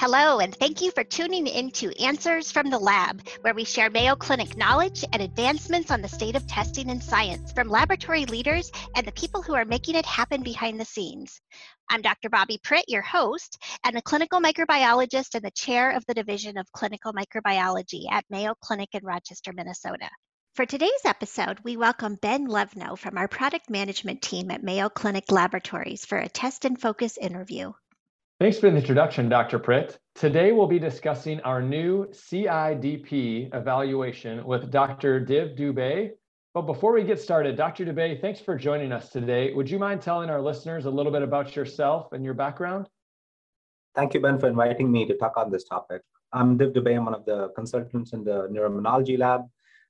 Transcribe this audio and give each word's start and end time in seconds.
Hello, 0.00 0.38
and 0.38 0.54
thank 0.54 0.80
you 0.80 0.90
for 0.92 1.04
tuning 1.04 1.46
in 1.46 1.70
to 1.72 1.92
Answers 2.02 2.50
from 2.50 2.70
the 2.70 2.78
Lab, 2.78 3.20
where 3.42 3.52
we 3.52 3.64
share 3.64 3.90
Mayo 3.90 4.16
Clinic 4.16 4.56
knowledge 4.56 5.04
and 5.12 5.20
advancements 5.20 5.90
on 5.90 6.00
the 6.00 6.08
state 6.08 6.36
of 6.36 6.46
testing 6.46 6.88
and 6.88 7.04
science 7.04 7.52
from 7.52 7.68
laboratory 7.68 8.24
leaders 8.24 8.72
and 8.96 9.06
the 9.06 9.12
people 9.12 9.42
who 9.42 9.52
are 9.52 9.66
making 9.66 9.96
it 9.96 10.06
happen 10.06 10.42
behind 10.42 10.80
the 10.80 10.86
scenes. 10.86 11.38
I'm 11.90 12.00
Dr. 12.00 12.30
Bobby 12.30 12.58
Pritt, 12.64 12.84
your 12.88 13.02
host, 13.02 13.58
and 13.84 13.94
a 13.94 14.00
clinical 14.00 14.40
microbiologist 14.40 15.34
and 15.34 15.44
the 15.44 15.50
chair 15.50 15.90
of 15.90 16.06
the 16.06 16.14
Division 16.14 16.56
of 16.56 16.72
Clinical 16.72 17.12
Microbiology 17.12 18.10
at 18.10 18.24
Mayo 18.30 18.54
Clinic 18.62 18.88
in 18.94 19.04
Rochester, 19.04 19.52
Minnesota. 19.52 20.08
For 20.54 20.64
today's 20.64 21.04
episode, 21.04 21.58
we 21.62 21.76
welcome 21.76 22.14
Ben 22.14 22.48
Levno 22.48 22.96
from 22.96 23.18
our 23.18 23.28
product 23.28 23.68
management 23.68 24.22
team 24.22 24.50
at 24.50 24.62
Mayo 24.62 24.88
Clinic 24.88 25.30
Laboratories 25.30 26.06
for 26.06 26.16
a 26.16 26.30
test 26.30 26.64
and 26.64 26.80
focus 26.80 27.18
interview. 27.18 27.74
Thanks 28.40 28.58
for 28.58 28.70
the 28.70 28.78
introduction, 28.78 29.28
Dr. 29.28 29.58
Pritt. 29.58 29.98
Today 30.14 30.52
we'll 30.52 30.66
be 30.66 30.78
discussing 30.78 31.40
our 31.40 31.60
new 31.60 32.06
CIDP 32.06 33.54
evaluation 33.54 34.46
with 34.46 34.70
Dr. 34.70 35.20
Div 35.20 35.50
Dubey. 35.58 36.12
But 36.54 36.62
before 36.62 36.94
we 36.94 37.04
get 37.04 37.20
started, 37.20 37.54
Dr. 37.54 37.84
Dubey, 37.84 38.18
thanks 38.18 38.40
for 38.40 38.56
joining 38.56 38.92
us 38.92 39.10
today. 39.10 39.52
Would 39.52 39.68
you 39.68 39.78
mind 39.78 40.00
telling 40.00 40.30
our 40.30 40.40
listeners 40.40 40.86
a 40.86 40.90
little 40.90 41.12
bit 41.12 41.20
about 41.20 41.54
yourself 41.54 42.14
and 42.14 42.24
your 42.24 42.32
background? 42.32 42.88
Thank 43.94 44.14
you, 44.14 44.20
Ben, 44.20 44.38
for 44.38 44.48
inviting 44.48 44.90
me 44.90 45.04
to 45.04 45.18
talk 45.18 45.36
on 45.36 45.50
this 45.50 45.64
topic. 45.64 46.00
I'm 46.32 46.56
Div 46.56 46.72
Dubey. 46.72 46.96
I'm 46.96 47.04
one 47.04 47.12
of 47.12 47.26
the 47.26 47.50
consultants 47.54 48.14
in 48.14 48.24
the 48.24 48.48
neuroimmunology 48.48 49.18
lab. 49.18 49.42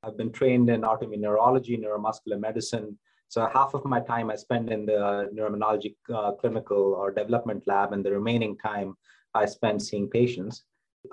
I've 0.03 0.17
been 0.17 0.33
trained 0.33 0.71
in 0.71 0.81
autoimmune 0.81 1.21
neurology, 1.21 1.79
neuromuscular 1.79 2.41
medicine, 2.41 2.99
so 3.31 3.49
half 3.55 3.75
of 3.75 3.85
my 3.85 4.01
time 4.01 4.29
I 4.29 4.35
spend 4.35 4.71
in 4.71 4.85
the 4.85 5.31
neuroimmunology 5.33 5.95
uh, 6.13 6.33
clinical 6.33 6.95
or 6.95 7.13
development 7.13 7.63
lab, 7.69 7.93
and 7.93 8.05
the 8.05 8.11
remaining 8.11 8.57
time 8.59 8.97
I 9.35 9.47
spend 9.47 9.81
seeing 9.81 10.11
patients. 10.11 10.65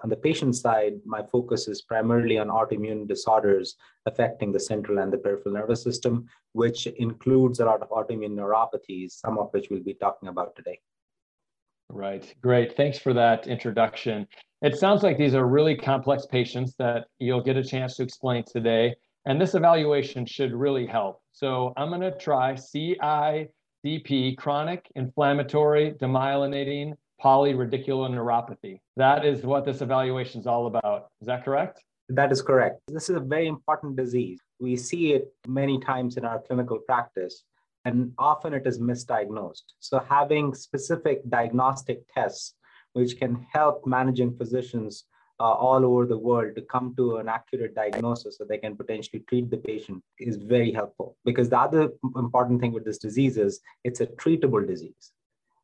On 0.03 0.09
the 0.09 0.17
patient 0.17 0.55
side, 0.55 0.95
my 1.05 1.21
focus 1.21 1.67
is 1.67 1.83
primarily 1.83 2.39
on 2.39 2.47
autoimmune 2.47 3.07
disorders 3.07 3.75
affecting 4.07 4.51
the 4.51 4.59
central 4.59 4.97
and 4.97 5.13
the 5.13 5.19
peripheral 5.19 5.53
nervous 5.53 5.83
system, 5.83 6.27
which 6.53 6.87
includes 6.87 7.59
a 7.59 7.65
lot 7.65 7.83
of 7.83 7.89
autoimmune 7.89 8.35
neuropathies, 8.35 9.11
some 9.11 9.37
of 9.37 9.53
which 9.53 9.69
we'll 9.69 9.83
be 9.83 9.93
talking 9.93 10.27
about 10.27 10.55
today. 10.55 10.79
Right, 11.89 12.33
great. 12.41 12.75
Thanks 12.75 12.97
for 12.97 13.13
that 13.13 13.45
introduction. 13.45 14.27
It 14.63 14.75
sounds 14.75 15.03
like 15.03 15.19
these 15.19 15.35
are 15.35 15.45
really 15.45 15.75
complex 15.75 16.25
patients 16.25 16.73
that 16.79 17.05
you'll 17.19 17.43
get 17.43 17.57
a 17.57 17.63
chance 17.63 17.95
to 17.97 18.03
explain 18.03 18.43
today. 18.43 18.95
And 19.27 19.41
this 19.41 19.55
evaluation 19.55 20.25
should 20.25 20.53
really 20.53 20.87
help. 20.87 21.21
So 21.33 21.73
I'm 21.75 21.89
going 21.89 21.99
to 21.99 22.17
try 22.17 22.53
CIDP, 22.53 24.37
chronic 24.37 24.89
inflammatory 24.95 25.91
demyelinating 25.99 26.93
polyradiculoneuropathy. 27.21 28.79
That 28.95 29.25
is 29.25 29.43
what 29.43 29.65
this 29.65 29.81
evaluation 29.81 30.39
is 30.39 30.47
all 30.47 30.67
about. 30.67 31.07
Is 31.19 31.27
that 31.27 31.43
correct? 31.43 31.83
That 32.07 32.31
is 32.31 32.41
correct. 32.41 32.79
This 32.87 33.09
is 33.09 33.17
a 33.17 33.19
very 33.19 33.47
important 33.47 33.97
disease. 33.97 34.39
We 34.61 34.77
see 34.77 35.11
it 35.11 35.27
many 35.45 35.77
times 35.81 36.15
in 36.15 36.23
our 36.23 36.39
clinical 36.39 36.79
practice, 36.79 37.43
and 37.83 38.13
often 38.17 38.53
it 38.53 38.65
is 38.65 38.79
misdiagnosed. 38.79 39.63
So, 39.81 39.99
having 40.07 40.53
specific 40.53 41.19
diagnostic 41.29 41.99
tests 42.13 42.53
which 42.93 43.17
can 43.17 43.45
help 43.51 43.85
managing 43.85 44.37
physicians 44.37 45.03
uh, 45.39 45.43
all 45.43 45.85
over 45.85 46.05
the 46.05 46.17
world 46.17 46.55
to 46.55 46.61
come 46.63 46.93
to 46.95 47.17
an 47.17 47.27
accurate 47.27 47.75
diagnosis 47.75 48.37
so 48.37 48.43
they 48.43 48.57
can 48.57 48.75
potentially 48.75 49.23
treat 49.29 49.49
the 49.49 49.57
patient 49.57 50.03
is 50.19 50.37
very 50.37 50.71
helpful. 50.71 51.15
Because 51.25 51.49
the 51.49 51.59
other 51.59 51.89
important 52.15 52.59
thing 52.59 52.73
with 52.73 52.85
this 52.85 52.97
disease 52.97 53.37
is 53.37 53.59
it's 53.83 54.01
a 54.01 54.07
treatable 54.07 54.65
disease. 54.65 55.11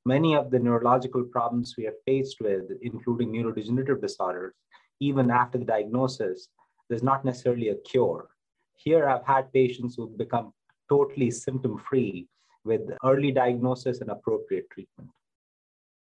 Many 0.06 0.36
of 0.36 0.52
the 0.52 0.60
neurological 0.60 1.24
problems 1.24 1.76
we 1.78 1.88
are 1.88 1.96
faced 2.06 2.42
with, 2.42 2.64
including 2.82 3.32
neurodegenerative 3.32 4.02
disorders, 4.02 4.54
even 5.00 5.32
after 5.32 5.58
the 5.58 5.66
diagnosis, 5.66 6.50
there's 6.90 7.04
not 7.04 7.26
necessarily 7.26 7.70
a 7.70 7.76
cure. 7.76 8.28
Here, 8.76 9.08
I've 9.08 9.26
had 9.26 9.52
patients 9.54 9.96
who've 9.96 10.18
become 10.18 10.54
totally 10.90 11.32
symptom 11.32 11.82
free 11.90 12.28
with 12.66 12.82
early 13.04 13.32
diagnosis 13.32 14.02
and 14.02 14.12
appropriate 14.12 14.70
treatment. 14.70 15.10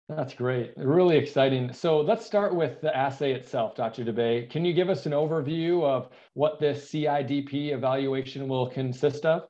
That's 0.08 0.34
great. 0.34 0.72
Really 0.76 1.16
exciting. 1.16 1.72
So 1.72 2.00
let's 2.00 2.24
start 2.24 2.54
with 2.54 2.80
the 2.80 2.96
assay 2.96 3.32
itself, 3.32 3.74
Dr. 3.74 4.04
Dubey. 4.04 4.48
Can 4.48 4.64
you 4.64 4.72
give 4.72 4.88
us 4.88 5.04
an 5.04 5.10
overview 5.10 5.82
of 5.82 6.10
what 6.34 6.60
this 6.60 6.88
CIDP 6.92 7.72
evaluation 7.72 8.46
will 8.46 8.68
consist 8.68 9.26
of? 9.26 9.48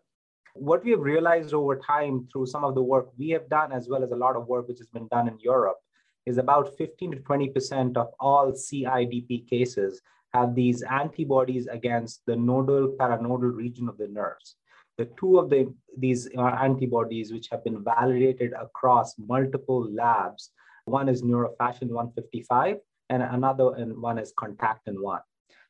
What 0.54 0.82
we 0.82 0.92
have 0.92 1.00
realized 1.00 1.52
over 1.52 1.76
time 1.76 2.26
through 2.32 2.46
some 2.46 2.64
of 2.64 2.74
the 2.74 2.82
work 2.82 3.10
we 3.18 3.28
have 3.30 3.46
done, 3.50 3.70
as 3.70 3.86
well 3.90 4.02
as 4.02 4.12
a 4.12 4.16
lot 4.16 4.34
of 4.34 4.46
work 4.46 4.66
which 4.66 4.78
has 4.78 4.88
been 4.88 5.08
done 5.08 5.28
in 5.28 5.38
Europe, 5.40 5.76
is 6.24 6.38
about 6.38 6.74
15 6.78 7.10
to 7.10 7.16
20% 7.18 7.98
of 7.98 8.08
all 8.18 8.50
CIDP 8.50 9.46
cases 9.50 10.00
have 10.32 10.54
these 10.54 10.82
antibodies 10.82 11.66
against 11.66 12.22
the 12.26 12.34
nodal 12.34 12.96
paranodal 12.98 13.54
region 13.54 13.90
of 13.90 13.98
the 13.98 14.08
nerves 14.08 14.56
the 14.98 15.08
two 15.18 15.38
of 15.38 15.50
the, 15.50 15.72
these 15.98 16.28
uh, 16.36 16.42
antibodies 16.42 17.32
which 17.32 17.48
have 17.50 17.62
been 17.64 17.84
validated 17.84 18.52
across 18.52 19.14
multiple 19.18 19.90
labs. 19.92 20.50
One 20.86 21.08
is 21.08 21.22
neurofascin 21.22 21.88
155 21.88 22.76
and 23.10 23.22
another 23.22 23.74
and 23.74 24.00
one 24.00 24.18
is 24.18 24.32
contactin 24.38 25.00
1. 25.00 25.20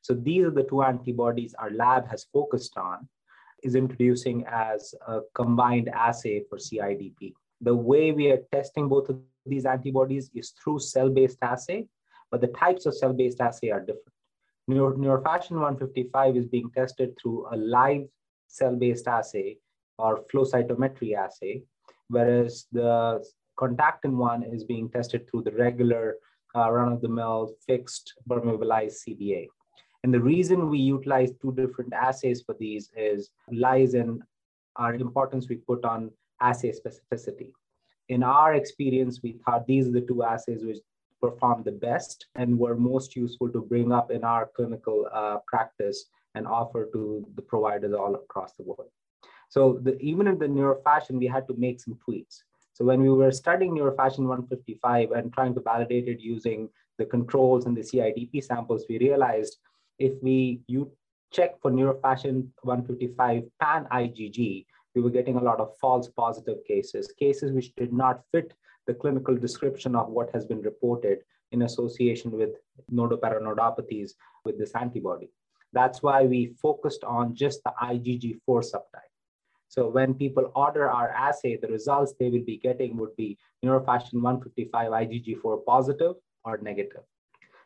So 0.03 0.15
these 0.15 0.45
are 0.45 0.51
the 0.51 0.63
two 0.63 0.83
antibodies 0.83 1.55
our 1.59 1.71
lab 1.71 2.09
has 2.09 2.27
focused 2.33 2.77
on, 2.77 3.09
is 3.63 3.75
introducing 3.75 4.45
as 4.47 4.95
a 5.07 5.21
combined 5.35 5.89
assay 5.89 6.45
for 6.49 6.59
CIDP. 6.59 7.33
The 7.63 7.75
way 7.75 8.13
we 8.13 8.31
are 8.31 8.43
testing 8.53 8.89
both 8.89 9.09
of 9.09 9.19
these 9.45 9.67
antibodies 9.67 10.31
is 10.35 10.53
through 10.63 10.81
cell-based 10.81 11.39
assay, 11.43 11.87
but 12.31 12.41
the 12.41 12.49
types 12.49 12.87
of 12.87 12.97
cell-based 12.97 13.41
assay 13.41 13.71
are 13.71 13.81
different. 13.81 14.13
Neuro, 14.69 14.97
neurofascin 14.97 15.53
155 15.53 16.37
is 16.37 16.47
being 16.47 16.71
tested 16.71 17.17
through 17.21 17.47
a 17.53 17.57
live 17.57 18.07
cell-based 18.49 19.09
assay 19.09 19.59
or 19.99 20.25
flow 20.31 20.45
cytometry 20.45 21.15
assay, 21.17 21.63
whereas 22.09 22.67
the 22.73 23.25
contactin 23.59 24.13
one 24.13 24.43
is 24.43 24.65
being 24.65 24.89
tested 24.91 25.29
through 25.29 25.43
the 25.43 25.53
regular 25.53 26.17
uh, 26.55 26.71
run-of-the-mill 26.71 27.55
fixed 27.67 28.15
permeabilized 28.29 28.97
CBA. 29.07 29.47
And 30.03 30.13
the 30.13 30.21
reason 30.21 30.71
we 30.71 30.79
utilize 30.79 31.33
two 31.43 31.53
different 31.53 31.93
assays 31.93 32.43
for 32.43 32.55
these 32.61 32.91
is 32.97 33.31
lies 33.51 33.95
in 33.95 34.23
our 34.77 34.95
importance 34.95 35.49
we 35.49 35.57
put 35.57 35.85
on 35.85 36.11
assay 36.41 36.73
specificity. 36.73 37.51
In 38.09 38.23
our 38.23 38.55
experience, 38.55 39.21
we 39.23 39.39
thought 39.45 39.67
these 39.67 39.89
are 39.89 39.93
the 39.93 40.03
two 40.03 40.23
assays 40.23 40.65
which 40.65 40.79
perform 41.21 41.63
the 41.65 41.73
best 41.73 42.27
and 42.37 42.59
were 42.59 42.77
most 42.77 43.17
useful 43.17 43.49
to 43.49 43.61
bring 43.61 43.91
up 43.91 44.11
in 44.11 44.23
our 44.23 44.49
clinical 44.55 45.07
uh, 45.13 45.39
practice 45.47 46.07
and 46.37 46.47
offer 46.47 46.89
to 46.93 47.27
the 47.35 47.43
providers 47.43 47.95
all 47.95 48.15
across 48.15 48.53
the 48.53 48.63
world. 48.63 48.91
So 49.49 49.81
the, 49.83 49.99
even 50.01 50.27
in 50.27 50.39
the 50.39 50.47
neurofascin, 50.47 51.19
we 51.19 51.27
had 51.27 51.49
to 51.49 51.55
make 51.57 51.81
some 51.81 51.99
tweaks. 52.05 52.45
So 52.75 52.85
when 52.85 53.01
we 53.01 53.09
were 53.09 53.33
studying 53.33 53.73
neurofascin 53.75 54.19
155 54.19 55.13
and 55.13 55.33
trying 55.33 55.55
to 55.55 55.61
validate 55.61 56.09
it 56.09 56.21
using 56.21 56.69
the 56.99 57.07
controls 57.07 57.65
and 57.67 57.77
the 57.77 57.81
CIDP 57.81 58.45
samples, 58.45 58.85
we 58.89 58.99
realized 58.99 59.57
if 59.99 60.13
we 60.23 60.61
you 60.67 60.93
check 61.33 61.61
for 61.61 61.71
neurofascin 61.71 62.49
155 62.63 63.45
pan 63.61 63.87
IgG, 63.91 64.67
we 64.95 65.03
were 65.03 65.11
getting 65.11 65.37
a 65.37 65.43
lot 65.43 65.61
of 65.61 65.77
false 65.81 66.09
positive 66.09 66.59
cases, 66.67 67.13
cases 67.19 67.53
which 67.53 67.75
did 67.77 67.93
not 67.93 68.23
fit 68.33 68.53
the 68.87 68.95
clinical 68.95 69.37
description 69.37 69.97
of 69.97 70.09
what 70.09 70.31
has 70.33 70.45
been 70.45 70.63
reported 70.63 71.19
in 71.53 71.63
association 71.63 72.31
with 72.31 72.51
nodoparanodopathies 72.93 74.13
with 74.45 74.59
this 74.59 74.73
antibody. 74.75 75.29
That's 75.77 76.03
why 76.03 76.25
we 76.25 76.55
focused 76.63 77.05
on 77.05 77.35
just 77.35 77.61
the 77.63 77.73
IgG4 77.83 78.61
subtype. 78.73 79.13
So 79.69 79.91
when 79.91 80.15
people 80.15 80.51
order 80.55 80.89
our 80.89 81.11
assay, 81.11 81.59
the 81.61 81.69
results 81.69 82.15
they 82.19 82.31
will 82.31 82.47
be 82.47 82.57
getting 82.57 82.97
would 82.97 83.15
be 83.17 83.37
neurofascin 83.63 84.23
155 84.23 84.91
IgG4 85.03 85.67
positive 85.67 86.15
or 86.47 86.57
negative. 86.63 87.03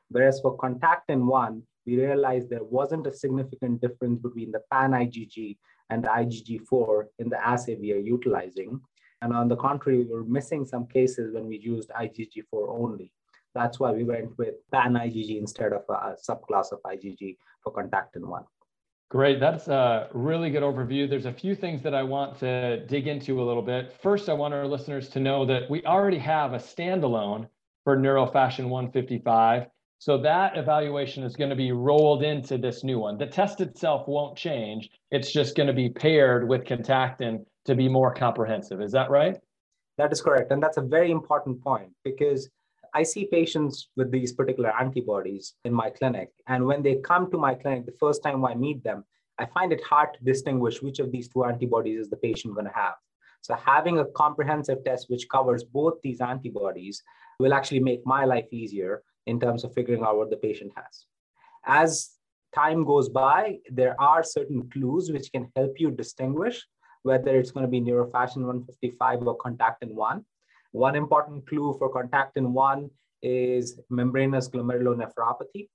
Whereas 0.09 0.41
for 0.41 0.59
contactin 0.59 1.25
1, 1.27 1.63
we 1.87 2.01
realized 2.05 2.51
there 2.51 2.65
wasn't 2.65 3.07
a 3.07 3.15
significant 3.15 3.81
difference 3.81 4.19
between 4.19 4.51
the 4.51 4.63
pan 4.73 4.91
IgG 4.91 5.57
and 5.91 6.03
the 6.03 6.09
IgG4 6.09 7.05
in 7.21 7.29
the 7.29 7.41
assay 7.47 7.77
we 7.77 7.93
are 7.93 8.07
utilizing. 8.17 8.81
And 9.23 9.33
on 9.33 9.47
the 9.47 9.55
contrary, 9.55 10.03
we 10.03 10.13
were 10.13 10.25
missing 10.25 10.67
some 10.67 10.89
cases 10.89 11.33
when 11.33 11.47
we 11.47 11.59
used 11.59 11.91
IgG4 11.91 12.69
only. 12.69 13.13
That's 13.55 13.81
why 13.81 13.93
we 13.93 14.05
went 14.05 14.37
with 14.39 14.55
pan 14.73 14.95
IgG 14.95 15.39
instead 15.39 15.73
of 15.73 15.83
a 15.89 16.15
subclass 16.29 16.73
of 16.73 16.81
IgG 16.87 17.37
for 17.63 17.73
contactin 17.73 18.27
1. 18.27 18.45
Great. 19.11 19.41
That's 19.41 19.67
a 19.67 20.09
really 20.13 20.51
good 20.51 20.63
overview. 20.63 21.11
There's 21.11 21.27
a 21.27 21.33
few 21.33 21.57
things 21.57 21.83
that 21.83 21.95
I 21.95 22.03
want 22.05 22.39
to 22.41 22.87
dig 22.87 23.09
into 23.09 23.43
a 23.43 23.45
little 23.45 23.63
bit. 23.63 23.93
First, 24.01 24.29
I 24.29 24.35
want 24.35 24.55
our 24.55 24.69
listeners 24.69 25.09
to 25.11 25.21
know 25.21 25.45
that 25.47 25.69
we 25.69 25.85
already 25.85 26.19
have 26.19 26.53
a 26.53 26.59
standalone 26.59 27.49
for 27.83 27.97
Neurofascin 27.97 28.69
155. 28.69 29.67
So 29.99 30.17
that 30.19 30.57
evaluation 30.57 31.25
is 31.25 31.35
going 31.35 31.51
to 31.51 31.57
be 31.57 31.73
rolled 31.73 32.23
into 32.23 32.57
this 32.57 32.85
new 32.85 33.01
one. 33.01 33.19
The 33.19 33.27
test 33.27 33.61
itself 33.61 34.07
won't 34.07 34.39
change. 34.39 34.89
It's 35.11 35.33
just 35.33 35.57
going 35.57 35.67
to 35.67 35.73
be 35.73 35.91
paired 35.91 36.49
with 36.49 36.63
contactin 36.65 37.45
to 37.65 37.75
be 37.75 37.89
more 37.89 38.15
comprehensive. 38.15 38.81
Is 38.81 38.93
that 38.93 39.11
right? 39.11 39.37
That 39.99 40.13
is 40.13 40.23
correct. 40.23 40.53
And 40.53 40.63
that's 40.63 40.77
a 40.77 40.83
very 40.83 41.11
important 41.11 41.63
point 41.63 41.91
because 42.05 42.49
I 42.95 43.03
see 43.03 43.27
patients 43.27 43.89
with 43.97 44.11
these 44.11 44.33
particular 44.33 44.73
antibodies 44.79 45.55
in 45.65 45.73
my 45.73 45.91
clinic. 45.91 46.31
And 46.47 46.67
when 46.67 46.83
they 46.83 46.97
come 46.97 47.31
to 47.31 47.39
my 47.39 47.55
clinic, 47.55 47.87
the 47.87 47.97
first 48.01 48.23
time 48.23 48.45
I 48.45 48.55
meet 48.55 48.83
them, 48.83 49.05
I 49.39 49.47
find 49.47 49.73
it 49.73 49.83
hard 49.83 50.15
to 50.15 50.25
distinguish 50.25 50.83
which 50.83 50.99
of 50.99 51.11
these 51.13 51.29
two 51.29 51.45
antibodies 51.45 52.01
is 52.01 52.11
the 52.11 52.17
patient 52.17 52.55
going 52.55 52.67
to 52.67 52.73
have. 52.75 52.95
So 53.41 53.55
having 53.55 53.99
a 53.99 54.05
comprehensive 54.05 54.85
test 54.85 55.09
which 55.09 55.29
covers 55.29 55.65
both 55.65 55.95
these 56.03 56.21
antibodies 56.21 57.03
will 57.39 57.55
actually 57.55 57.81
make 57.81 58.05
my 58.05 58.25
life 58.25 58.47
easier 58.53 59.03
in 59.27 59.41
terms 59.41 59.65
of 59.65 59.73
figuring 59.73 60.03
out 60.03 60.19
what 60.19 60.31
the 60.31 60.37
patient 60.37 60.73
has. 60.77 61.07
As 61.65 62.11
time 62.55 62.85
goes 62.85 63.09
by, 63.09 63.59
there 63.71 63.99
are 64.01 64.23
certain 64.23 64.69
clues 64.71 65.11
which 65.11 65.33
can 65.33 65.51
help 65.57 65.73
you 65.79 65.91
distinguish 65.91 66.67
whether 67.03 67.35
it's 67.35 67.51
going 67.51 67.65
to 67.65 67.71
be 67.71 67.81
neurofascin 67.81 68.45
155 68.45 69.27
or 69.27 69.39
contactin 69.39 69.93
1. 69.95 70.25
One 70.73 70.95
important 70.95 71.47
clue 71.49 71.75
for 71.79 71.93
contactin 71.93 72.53
1 72.53 72.91
is 73.23 73.81
membranous 73.91 74.49
glomerulonephropathy, 74.49 75.69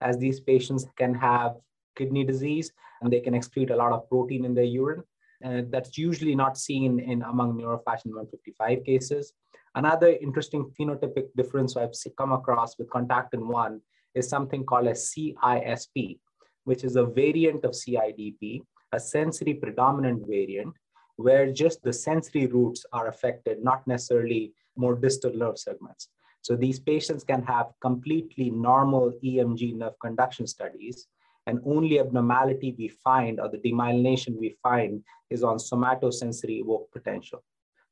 as 0.00 0.18
these 0.18 0.40
patients 0.40 0.86
can 0.96 1.14
have 1.14 1.56
kidney 1.96 2.24
disease 2.24 2.72
and 3.00 3.12
they 3.12 3.20
can 3.20 3.34
excrete 3.34 3.70
a 3.70 3.76
lot 3.76 3.92
of 3.92 4.08
protein 4.08 4.44
in 4.44 4.54
their 4.54 4.64
urine. 4.64 5.04
And 5.42 5.70
that's 5.72 5.96
usually 5.96 6.34
not 6.34 6.58
seen 6.58 7.00
in 7.00 7.22
among 7.22 7.58
neurofascin 7.58 8.06
155 8.06 8.84
cases. 8.84 9.32
Another 9.74 10.08
interesting 10.08 10.70
phenotypic 10.78 11.28
difference 11.36 11.76
I've 11.76 11.94
come 12.18 12.32
across 12.32 12.78
with 12.78 12.90
contactin 12.90 13.46
1 13.46 13.80
is 14.14 14.28
something 14.28 14.64
called 14.64 14.86
a 14.86 14.92
CISP, 14.92 16.18
which 16.64 16.84
is 16.84 16.96
a 16.96 17.04
variant 17.04 17.64
of 17.64 17.72
CIDP, 17.72 18.62
a 18.92 19.00
sensory 19.00 19.54
predominant 19.54 20.26
variant, 20.26 20.74
where 21.22 21.52
just 21.52 21.82
the 21.82 21.92
sensory 21.92 22.46
roots 22.46 22.84
are 22.92 23.08
affected, 23.08 23.62
not 23.62 23.86
necessarily 23.86 24.52
more 24.76 24.94
distal 24.94 25.32
nerve 25.34 25.58
segments. 25.58 26.08
So 26.42 26.56
these 26.56 26.80
patients 26.80 27.24
can 27.24 27.42
have 27.44 27.66
completely 27.80 28.50
normal 28.50 29.12
EMG 29.22 29.76
nerve 29.76 29.98
conduction 30.00 30.46
studies, 30.46 31.06
and 31.46 31.60
only 31.66 31.98
abnormality 31.98 32.74
we 32.78 32.88
find 32.88 33.40
or 33.40 33.48
the 33.48 33.58
demyelination 33.58 34.38
we 34.38 34.56
find 34.62 35.02
is 35.30 35.42
on 35.42 35.56
somatosensory 35.56 36.60
evoked 36.60 36.92
potential. 36.92 37.42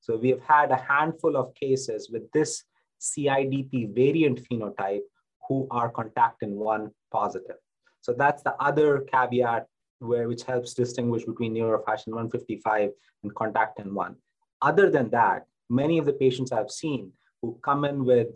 So 0.01 0.17
we 0.17 0.31
have 0.31 0.43
had 0.43 0.71
a 0.71 0.77
handful 0.77 1.37
of 1.37 1.55
cases 1.55 2.11
with 2.13 2.31
this 2.33 2.65
CIDP 3.01 3.95
variant 3.95 4.41
phenotype 4.47 5.03
who 5.49 5.67
are 5.71 5.93
contactin 5.93 6.53
1 6.53 6.91
positive. 7.11 7.57
So 8.01 8.15
that's 8.17 8.43
the 8.43 8.55
other 8.63 9.01
caveat 9.13 9.67
where 10.01 10.29
which 10.29 10.43
helps 10.43 10.75
distinguish 10.75 11.25
between 11.25 11.55
neurofascin 11.55 12.09
155 12.09 12.91
and 13.23 13.35
contactin 13.35 13.93
1. 13.93 14.17
Other 14.63 14.91
than 14.91 15.11
that, 15.11 15.47
many 15.69 15.99
of 15.99 16.07
the 16.07 16.13
patients 16.13 16.53
I've 16.53 16.71
seen 16.71 17.13
who 17.41 17.59
come 17.63 17.85
in 17.85 18.05
with 18.05 18.29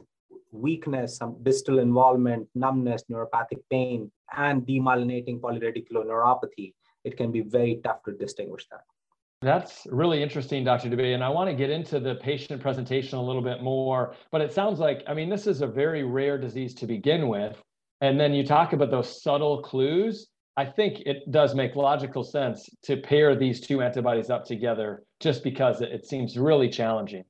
weakness, 0.53 1.17
some 1.17 1.37
distal 1.43 1.81
involvement, 1.81 2.49
numbness, 2.55 3.05
neuropathic 3.11 3.61
pain, 3.71 4.11
and 4.37 4.63
demyelinating 4.63 5.41
polyradiculoneuropathy, 5.41 6.73
it 7.05 7.17
can 7.17 7.33
be 7.33 7.41
very 7.41 7.81
tough 7.83 8.03
to 8.05 8.13
distinguish 8.13 8.67
that. 8.71 8.83
That's 9.43 9.87
really 9.91 10.23
interesting, 10.23 10.65
Dr. 10.65 10.89
Dubey. 10.89 11.15
And 11.15 11.23
I 11.23 11.29
want 11.29 11.51
to 11.51 11.55
get 11.55 11.69
into 11.69 12.01
the 12.01 12.15
patient 12.15 12.63
presentation 12.63 13.19
a 13.19 13.23
little 13.23 13.43
bit 13.43 13.63
more. 13.63 14.15
But 14.33 14.41
it 14.41 14.55
sounds 14.55 14.79
like, 14.79 15.03
I 15.07 15.13
mean, 15.13 15.29
this 15.29 15.47
is 15.47 15.61
a 15.61 15.67
very 15.67 16.03
rare 16.03 16.39
disease 16.39 16.75
to 16.77 16.87
begin 16.87 17.29
with. 17.29 17.61
And 18.01 18.19
then 18.19 18.33
you 18.33 18.47
talk 18.47 18.73
about 18.73 18.91
those 18.91 19.23
subtle 19.23 19.61
clues. 19.61 20.29
I 20.57 20.65
think 20.65 21.01
it 21.01 21.31
does 21.33 21.55
make 21.55 21.75
logical 21.75 22.23
sense 22.23 22.71
to 22.85 22.97
pair 22.97 23.35
these 23.35 23.61
two 23.61 23.83
antibodies 23.83 24.31
up 24.31 24.45
together 24.45 25.03
just 25.19 25.43
because 25.43 25.81
it 25.81 26.07
seems 26.07 26.39
really 26.39 26.69
challenging. 26.69 27.25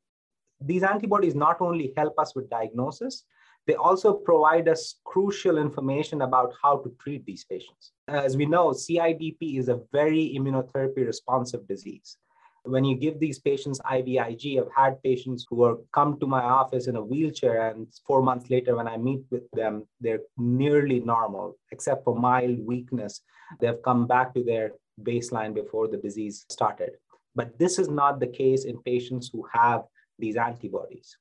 These 0.60 0.82
antibodies 0.82 1.34
not 1.34 1.60
only 1.60 1.94
help 1.96 2.18
us 2.18 2.34
with 2.36 2.50
diagnosis, 2.50 3.24
they 3.66 3.74
also 3.74 4.12
provide 4.12 4.68
us 4.68 4.96
crucial 5.04 5.56
information 5.56 6.20
about 6.20 6.52
how 6.62 6.78
to 6.78 6.94
treat 7.00 7.24
these 7.24 7.44
patients. 7.44 7.92
As 8.08 8.36
we 8.36 8.44
know, 8.44 8.68
CIDP 8.72 9.58
is 9.58 9.68
a 9.68 9.80
very 9.90 10.34
immunotherapy 10.38 11.06
responsive 11.06 11.66
disease. 11.66 12.18
When 12.66 12.82
you 12.84 12.96
give 12.96 13.20
these 13.20 13.38
patients 13.38 13.78
IVIG, 13.80 14.58
I've 14.58 14.72
had 14.74 15.02
patients 15.02 15.46
who 15.48 15.64
are 15.64 15.76
come 15.92 16.18
to 16.18 16.26
my 16.26 16.40
office 16.40 16.86
in 16.86 16.96
a 16.96 17.02
wheelchair, 17.02 17.68
and 17.68 17.86
four 18.06 18.22
months 18.22 18.48
later, 18.48 18.76
when 18.76 18.88
I 18.88 18.96
meet 18.96 19.22
with 19.30 19.50
them, 19.52 19.86
they're 20.00 20.24
nearly 20.38 21.00
normal, 21.00 21.58
except 21.72 22.04
for 22.04 22.18
mild 22.18 22.58
weakness. 22.66 23.20
They've 23.60 23.82
come 23.84 24.06
back 24.06 24.32
to 24.34 24.42
their 24.42 24.72
baseline 25.02 25.54
before 25.54 25.88
the 25.88 25.98
disease 25.98 26.46
started. 26.48 26.92
But 27.34 27.58
this 27.58 27.78
is 27.78 27.88
not 27.88 28.18
the 28.18 28.28
case 28.28 28.64
in 28.64 28.80
patients 28.82 29.28
who 29.30 29.46
have 29.52 29.82
these 30.18 30.36
antibodies. 30.36 31.18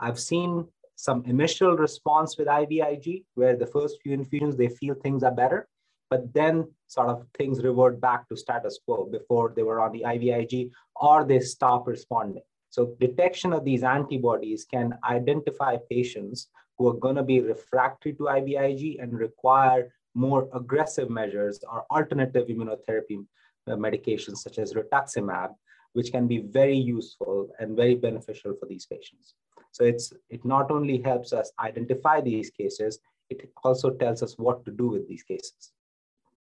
I've 0.00 0.18
seen 0.18 0.66
some 0.96 1.22
initial 1.26 1.76
response 1.76 2.36
with 2.36 2.48
IVIG, 2.48 3.24
where 3.34 3.56
the 3.56 3.66
first 3.66 3.98
few 4.02 4.14
infusions, 4.14 4.56
they 4.56 4.68
feel 4.68 4.94
things 4.94 5.22
are 5.22 5.30
better, 5.34 5.68
but 6.10 6.34
then 6.34 6.66
sort 6.92 7.08
of 7.08 7.26
things 7.38 7.62
revert 7.62 8.00
back 8.00 8.28
to 8.28 8.36
status 8.36 8.78
quo 8.84 9.08
before 9.10 9.52
they 9.56 9.62
were 9.62 9.80
on 9.80 9.92
the 9.92 10.04
IVIG 10.06 10.70
or 10.96 11.24
they 11.24 11.40
stop 11.40 11.86
responding. 11.86 12.42
So 12.68 12.94
detection 13.00 13.52
of 13.52 13.64
these 13.64 13.82
antibodies 13.82 14.64
can 14.64 14.94
identify 15.04 15.76
patients 15.90 16.48
who 16.76 16.88
are 16.88 16.98
going 17.04 17.16
to 17.16 17.22
be 17.22 17.40
refractory 17.40 18.12
to 18.14 18.24
IVIG 18.24 19.02
and 19.02 19.12
require 19.12 19.92
more 20.14 20.48
aggressive 20.54 21.08
measures 21.08 21.60
or 21.70 21.84
alternative 21.90 22.48
immunotherapy 22.48 23.24
uh, 23.66 23.76
medications 23.76 24.38
such 24.38 24.58
as 24.58 24.74
rituximab, 24.74 25.50
which 25.94 26.12
can 26.12 26.26
be 26.26 26.38
very 26.38 26.76
useful 26.76 27.48
and 27.58 27.76
very 27.76 27.94
beneficial 27.94 28.54
for 28.58 28.66
these 28.66 28.86
patients. 28.86 29.34
So 29.70 29.84
it's 29.84 30.12
it 30.28 30.44
not 30.44 30.70
only 30.70 31.00
helps 31.00 31.32
us 31.32 31.52
identify 31.58 32.20
these 32.20 32.50
cases, 32.50 32.98
it 33.30 33.50
also 33.64 33.90
tells 33.90 34.22
us 34.22 34.34
what 34.36 34.64
to 34.66 34.70
do 34.70 34.88
with 34.88 35.08
these 35.08 35.22
cases. 35.22 35.72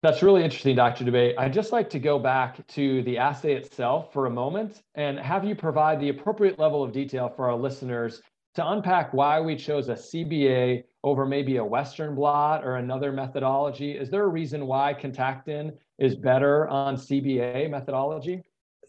That's 0.03 0.21
really 0.21 0.43
interesting, 0.43 0.75
Dr. 0.75 1.03
Dubey. 1.03 1.33
I'd 1.37 1.53
just 1.53 1.71
like 1.71 1.89
to 1.91 1.99
go 1.99 2.19
back 2.19 2.65
to 2.67 3.01
the 3.03 3.17
assay 3.17 3.53
itself 3.53 4.13
for 4.13 4.27
a 4.27 4.29
moment 4.29 4.83
and 4.93 5.17
have 5.19 5.43
you 5.43 5.55
provide 5.55 5.99
the 5.99 6.09
appropriate 6.09 6.59
level 6.59 6.83
of 6.83 6.91
detail 6.91 7.27
for 7.27 7.49
our 7.49 7.55
listeners 7.55 8.21
to 8.53 8.71
unpack 8.71 9.13
why 9.13 9.41
we 9.41 9.55
chose 9.55 9.89
a 9.89 9.95
CBA 9.95 10.83
over 11.03 11.25
maybe 11.25 11.57
a 11.57 11.65
Western 11.65 12.15
blot 12.15 12.63
or 12.63 12.75
another 12.75 13.11
methodology. 13.11 13.91
Is 13.91 14.09
there 14.09 14.23
a 14.23 14.27
reason 14.27 14.67
why 14.67 14.93
Contactin 14.93 15.73
is 15.97 16.15
better 16.15 16.67
on 16.67 16.95
CBA 16.95 17.69
methodology? 17.69 18.43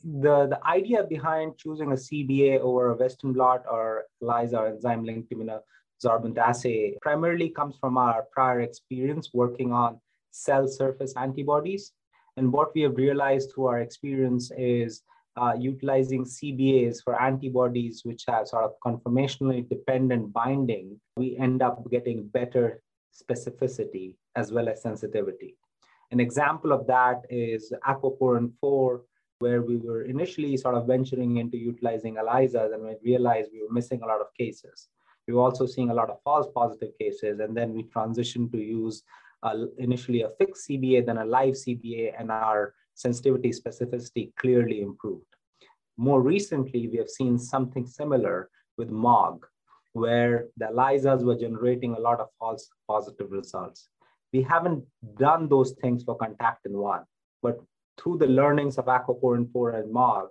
the, 0.05 0.47
the 0.47 0.61
idea 0.67 1.05
behind 1.05 1.57
choosing 1.59 1.93
a 1.93 1.97
CBA 1.97 2.61
over 2.61 2.93
a 2.93 2.97
Western 2.97 3.33
blot 3.33 3.65
or 3.71 4.05
ELISA 4.23 4.67
enzyme 4.69 5.05
linked 5.05 5.33
immunosorbent 5.33 6.39
assay 6.39 6.97
primarily 7.03 7.51
comes 7.51 7.77
from 7.81 7.97
our 7.99 8.25
prior 8.33 8.61
experience 8.61 9.31
working 9.33 9.73
on 9.73 10.01
cell 10.37 10.69
surface 10.69 11.15
antibodies. 11.17 11.93
And 12.37 12.53
what 12.53 12.75
we 12.75 12.83
have 12.83 12.97
realized 12.97 13.53
through 13.53 13.67
our 13.67 13.81
experience 13.81 14.51
is 14.57 15.03
uh, 15.37 15.55
utilizing 15.59 16.25
CBAs 16.25 17.03
for 17.03 17.21
antibodies 17.21 18.03
which 18.05 18.25
have 18.29 18.49
sort 18.49 18.65
of 18.65 18.73
conformationally 18.85 19.69
dependent 19.69 20.33
binding, 20.33 20.99
we 21.17 21.37
end 21.39 21.63
up 21.63 21.91
getting 21.91 22.27
better 22.29 22.83
specificity 23.15 24.15
as 24.35 24.53
well 24.53 24.69
as 24.69 24.83
sensitivity. 24.83 25.57
An 26.11 26.21
example 26.21 26.73
of 26.73 26.87
that 26.87 27.23
is 27.31 27.73
aquaporin 27.87 28.53
4 28.61 29.03
where 29.39 29.61
we 29.61 29.77
were 29.77 30.03
initially 30.05 30.57
sort 30.57 30.75
of 30.75 30.87
venturing 30.87 31.37
into 31.37 31.59
utilizing 31.59 32.17
ELISAs 32.17 32.73
and 32.73 32.83
we 32.83 32.95
realized 33.05 33.51
we 33.53 33.63
were 33.63 33.73
missing 33.73 34.01
a 34.03 34.07
lot 34.07 34.21
of 34.21 34.29
cases. 34.39 34.89
We 35.27 35.35
were 35.35 35.43
also 35.43 35.67
seeing 35.67 35.91
a 35.91 35.95
lot 35.95 36.09
of 36.09 36.23
false 36.23 36.47
positive 36.55 36.93
cases, 37.01 37.41
and 37.41 37.57
then 37.57 37.73
we 37.73 37.83
transitioned 37.85 38.53
to 38.53 38.59
use 38.59 39.03
initially 39.79 40.23
a 40.23 40.31
fixed 40.39 40.69
CBA, 40.69 41.07
then 41.07 41.19
a 41.19 41.25
live 41.25 41.55
CBA, 41.55 42.13
and 42.19 42.31
our 42.31 42.75
sensitivity 42.95 43.51
specificity 43.51 44.35
clearly 44.37 44.81
improved. 44.81 45.25
More 45.97 46.21
recently, 46.21 46.89
we 46.89 46.99
have 46.99 47.09
seen 47.09 47.39
something 47.39 47.87
similar 47.87 48.51
with 48.77 48.91
MOG, 48.91 49.47
where 49.93 50.47
the 50.57 50.67
ELISAs 50.67 51.25
were 51.25 51.37
generating 51.37 51.95
a 51.95 52.01
lot 52.01 52.21
of 52.21 52.29
false 52.39 52.69
positive 52.87 53.31
results. 53.31 53.89
We 54.33 54.43
haven't 54.43 54.85
done 55.19 55.49
those 55.49 55.73
things 55.81 56.05
for 56.05 56.19
Contactin 56.19 56.73
1, 56.73 57.03
but 57.43 57.61
through 57.99 58.19
the 58.19 58.27
learnings 58.27 58.77
of 58.77 58.87
aquaporin 58.87 59.51
4 59.51 59.71
and 59.71 59.93
MOG, 59.93 60.29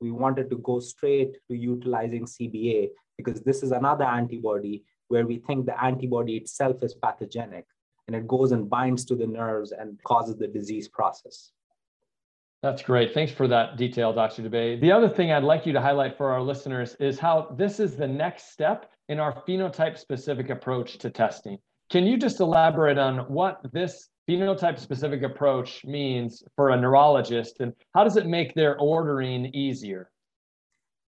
we 0.00 0.12
wanted 0.12 0.48
to 0.50 0.58
go 0.58 0.78
straight 0.78 1.36
to 1.48 1.56
utilizing 1.56 2.24
CBA 2.24 2.90
because 3.16 3.42
this 3.42 3.64
is 3.64 3.72
another 3.72 4.04
antibody 4.04 4.84
where 5.08 5.26
we 5.26 5.38
think 5.38 5.66
the 5.66 5.82
antibody 5.82 6.36
itself 6.36 6.76
is 6.82 6.94
pathogenic 6.94 7.66
and 8.08 8.16
it 8.16 8.26
goes 8.26 8.52
and 8.52 8.68
binds 8.68 9.04
to 9.04 9.14
the 9.14 9.26
nerves 9.26 9.72
and 9.72 10.02
causes 10.02 10.36
the 10.36 10.48
disease 10.48 10.88
process. 10.88 11.52
That's 12.62 12.82
great. 12.82 13.14
Thanks 13.14 13.30
for 13.30 13.46
that 13.46 13.76
detail, 13.76 14.12
Dr. 14.12 14.42
Dubey. 14.42 14.80
The 14.80 14.90
other 14.90 15.08
thing 15.08 15.30
I'd 15.30 15.44
like 15.44 15.64
you 15.64 15.72
to 15.74 15.80
highlight 15.80 16.16
for 16.16 16.32
our 16.32 16.42
listeners 16.42 16.96
is 16.98 17.18
how 17.18 17.54
this 17.56 17.78
is 17.78 17.94
the 17.94 18.08
next 18.08 18.50
step 18.50 18.90
in 19.08 19.20
our 19.20 19.44
phenotype 19.44 19.96
specific 19.96 20.50
approach 20.50 20.98
to 20.98 21.10
testing. 21.10 21.58
Can 21.90 22.04
you 22.04 22.16
just 22.16 22.40
elaborate 22.40 22.98
on 22.98 23.18
what 23.32 23.60
this 23.72 24.08
phenotype 24.28 24.78
specific 24.78 25.22
approach 25.22 25.84
means 25.84 26.42
for 26.56 26.70
a 26.70 26.80
neurologist 26.80 27.60
and 27.60 27.72
how 27.94 28.02
does 28.02 28.16
it 28.16 28.26
make 28.26 28.54
their 28.54 28.76
ordering 28.78 29.46
easier? 29.54 30.10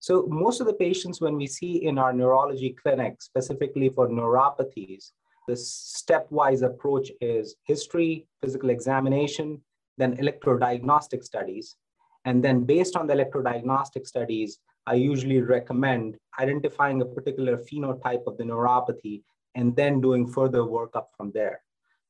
So 0.00 0.26
most 0.28 0.60
of 0.60 0.66
the 0.66 0.74
patients, 0.74 1.20
when 1.20 1.36
we 1.36 1.46
see 1.46 1.84
in 1.84 1.96
our 1.96 2.12
neurology 2.12 2.76
clinic, 2.82 3.22
specifically 3.22 3.88
for 3.88 4.08
neuropathies, 4.08 5.12
the 5.46 5.54
stepwise 5.54 6.62
approach 6.62 7.10
is 7.20 7.56
history, 7.64 8.26
physical 8.42 8.70
examination, 8.70 9.60
then 9.96 10.16
electrodiagnostic 10.16 11.24
studies. 11.24 11.76
And 12.24 12.42
then 12.42 12.64
based 12.64 12.96
on 12.96 13.06
the 13.06 13.14
electrodiagnostic 13.14 14.06
studies, 14.06 14.58
I 14.86 14.94
usually 14.94 15.40
recommend 15.40 16.16
identifying 16.38 17.00
a 17.00 17.06
particular 17.06 17.56
phenotype 17.58 18.26
of 18.26 18.36
the 18.36 18.44
neuropathy 18.44 19.22
and 19.54 19.74
then 19.74 20.00
doing 20.00 20.26
further 20.26 20.60
workup 20.60 21.06
from 21.16 21.32
there. 21.32 21.62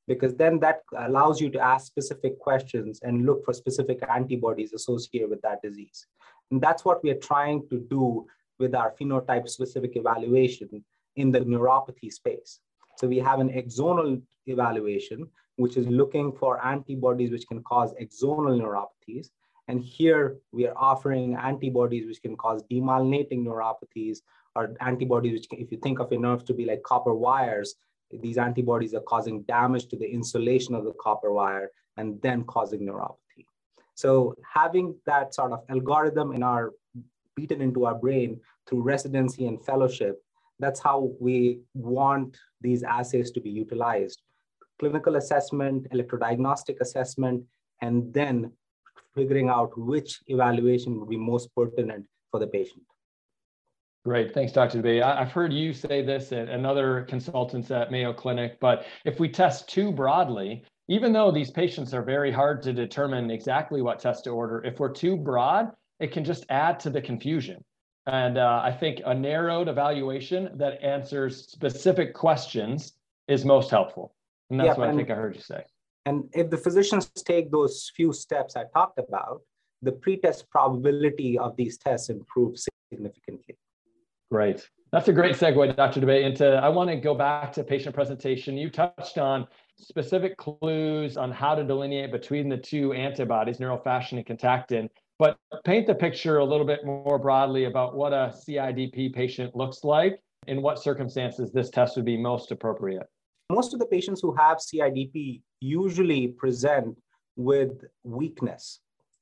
Because 0.09 0.35
then 0.35 0.59
that 0.61 0.83
allows 0.97 1.41
you 1.41 1.51
to 1.51 1.59
ask 1.59 1.87
specific 1.87 2.39
questions 2.39 3.01
and 3.03 3.27
look 3.27 3.45
for 3.45 3.53
specific 3.53 3.99
antibodies 4.09 4.73
associated 4.73 5.31
with 5.31 5.43
that 5.43 5.63
disease. 5.63 6.07
And 6.51 6.61
that's 6.61 6.85
what 6.85 7.03
we 7.03 7.11
are 7.11 7.19
trying 7.19 7.69
to 7.71 7.79
do 7.91 8.27
with 8.59 8.75
our 8.75 8.93
phenotype 8.99 9.49
specific 9.49 9.97
evaluation 9.97 10.85
in 11.17 11.33
the 11.33 11.41
neuropathy 11.41 12.13
space. 12.13 12.61
So 12.97 13.07
we 13.07 13.19
have 13.19 13.41
an 13.41 13.51
axonal 13.51 14.23
evaluation, 14.47 15.29
which 15.57 15.77
is 15.77 15.87
looking 15.87 16.33
for 16.33 16.65
antibodies 16.65 17.31
which 17.31 17.47
can 17.47 17.63
cause 17.63 17.95
axonal 18.01 18.61
neuropathies. 18.61 19.29
And 19.69 19.81
here 19.81 20.37
we 20.53 20.67
are 20.67 20.77
offering 20.77 21.35
antibodies 21.35 22.07
which 22.07 22.23
can 22.23 22.37
cause 22.37 22.63
demyelinating 22.71 23.45
neuropathies 23.45 24.19
or 24.55 24.75
antibodies 24.81 25.33
which, 25.33 25.47
if 25.61 25.73
you 25.73 25.79
think 25.79 25.99
of 25.99 26.13
a 26.13 26.19
nerve 26.19 26.45
to 26.45 26.55
be 26.55 26.65
like 26.65 26.83
copper 26.83 27.15
wires, 27.15 27.75
these 28.11 28.39
antibodies 28.39 28.95
are 28.95 29.01
causing 29.01 29.43
damage 29.43 29.89
to 29.89 29.97
the 29.97 30.09
insulation 30.09 30.75
of 30.75 30.85
the 30.85 30.93
copper 31.01 31.33
wire 31.33 31.71
and 31.97 32.21
then 32.23 32.45
causing 32.45 32.81
neuropathy. 32.81 33.45
So 33.95 34.35
having 34.55 34.95
that 35.07 35.35
sort 35.35 35.53
of 35.53 35.65
algorithm 35.69 36.33
in 36.33 36.43
our 36.43 36.73
beaten 37.35 37.61
into 37.61 37.87
our 37.87 37.95
brain 37.95 38.41
through 38.67 38.83
residency 38.83 39.47
and 39.47 39.63
fellowship, 39.65 40.23
that's 40.59 40.81
how 40.81 41.11
we 41.21 41.61
want 41.75 42.37
these 42.61 42.83
assays 42.83 43.31
to 43.33 43.41
be 43.41 43.51
utilized. 43.51 44.23
Clinical 44.79 45.17
assessment, 45.17 45.89
electrodiagnostic 45.91 46.81
assessment, 46.81 47.45
and 47.83 48.13
then 48.13 48.53
figuring 49.15 49.49
out 49.49 49.77
which 49.79 50.21
evaluation 50.27 50.99
would 50.99 51.09
be 51.09 51.17
most 51.17 51.55
pertinent 51.55 52.07
for 52.31 52.41
the 52.41 52.47
patient. 52.47 52.83
Great. 54.05 54.33
Thanks, 54.33 54.53
Dr. 54.53 54.81
Dubey. 54.81 55.03
I've 55.03 55.33
heard 55.33 55.53
you 55.53 55.73
say 55.73 56.01
this 56.01 56.31
and 56.31 56.65
other 56.65 57.03
consultants 57.09 57.71
at 57.73 57.91
Mayo 57.91 58.13
Clinic, 58.13 58.59
but 58.61 58.87
if 59.05 59.19
we 59.19 59.29
test 59.29 59.69
too 59.69 59.91
broadly, 59.91 60.65
even 60.89 61.13
though 61.13 61.33
these 61.33 61.51
patients 61.51 61.93
are 61.93 62.03
very 62.03 62.31
hard 62.31 62.63
to 62.63 62.73
determine 62.73 63.33
exactly 63.33 63.83
what 63.83 63.99
test 63.99 64.25
to 64.25 64.31
order, 64.31 64.63
if 64.65 64.79
we're 64.79 64.93
too 64.93 65.17
broad, 65.17 65.73
it 65.99 66.13
can 66.13 66.23
just 66.25 66.47
add 66.51 66.79
to 66.81 66.91
the 66.91 67.01
confusion. 67.01 67.65
And 68.07 68.39
uh, 68.39 68.61
I 68.63 68.71
think 68.71 69.03
a 69.05 69.15
narrowed 69.15 69.69
evaluation 69.69 70.51
that 70.55 70.83
answers 70.83 71.49
specific 71.49 72.15
questions 72.15 72.93
is 73.27 73.45
most 73.45 73.71
helpful. 73.71 74.15
And 74.51 74.61
that's 74.61 74.79
what 74.79 74.89
and, 74.89 74.95
I 74.95 74.97
think 74.97 75.11
I 75.11 75.15
heard 75.15 75.35
you 75.35 75.43
say. 75.43 75.65
And 76.05 76.29
if 76.33 76.51
the 76.51 76.57
physicians 76.57 77.11
take 77.11 77.51
those 77.51 77.91
few 77.97 78.13
steps 78.13 78.55
I 78.55 78.65
talked 78.73 78.99
about, 79.01 79.43
the 79.83 79.93
pretest 79.93 80.49
probability 80.51 81.37
of 81.39 81.57
these 81.57 81.79
tests 81.79 82.09
improves 82.09 82.69
significantly. 82.93 83.57
Great. 84.31 84.69
That's 84.93 85.09
a 85.09 85.13
great 85.13 85.35
segue, 85.35 85.77
Dr. 85.77 86.01
Dubey, 86.01 86.23
into 86.23 86.47
I 86.47 86.69
want 86.69 86.91
to 86.91 86.97
go 86.97 87.15
back 87.15 87.53
to 87.55 87.65
patient 87.65 87.95
presentation. 87.95 88.57
You 88.57 88.71
touched 88.71 89.19
on 89.19 89.47
specific 89.79 90.37
clues 90.37 91.17
on 91.17 91.33
how 91.33 91.57
to 91.57 91.65
delineate 91.65 92.13
between 92.13 92.49
the 92.49 92.57
two 92.57 92.93
antibodies, 92.93 93.59
neurofascin 93.59 94.13
and 94.13 94.27
contactin, 94.27 94.89
but 95.19 95.39
paint 95.65 95.87
the 95.87 95.95
picture 95.95 96.39
a 96.39 96.45
little 96.45 96.67
bit 96.67 96.85
more 96.85 97.19
broadly 97.19 97.65
about 97.65 97.97
what 97.97 98.13
a 98.13 98.35
CIDP 98.47 99.15
patient 99.15 99.57
looks 99.57 99.85
like, 99.85 100.21
in 100.47 100.63
what 100.63 100.79
circumstances 100.79 101.53
this 101.53 101.71
test 101.71 101.97
would 101.97 102.05
be 102.05 102.17
most 102.17 102.53
appropriate. 102.53 103.09
Most 103.51 103.73
of 103.73 103.81
the 103.81 103.87
patients 103.87 104.21
who 104.21 104.35
have 104.35 104.59
CIDP 104.59 105.43
usually 105.61 106.29
present 106.29 106.97
with 107.37 107.85
weakness 108.05 108.81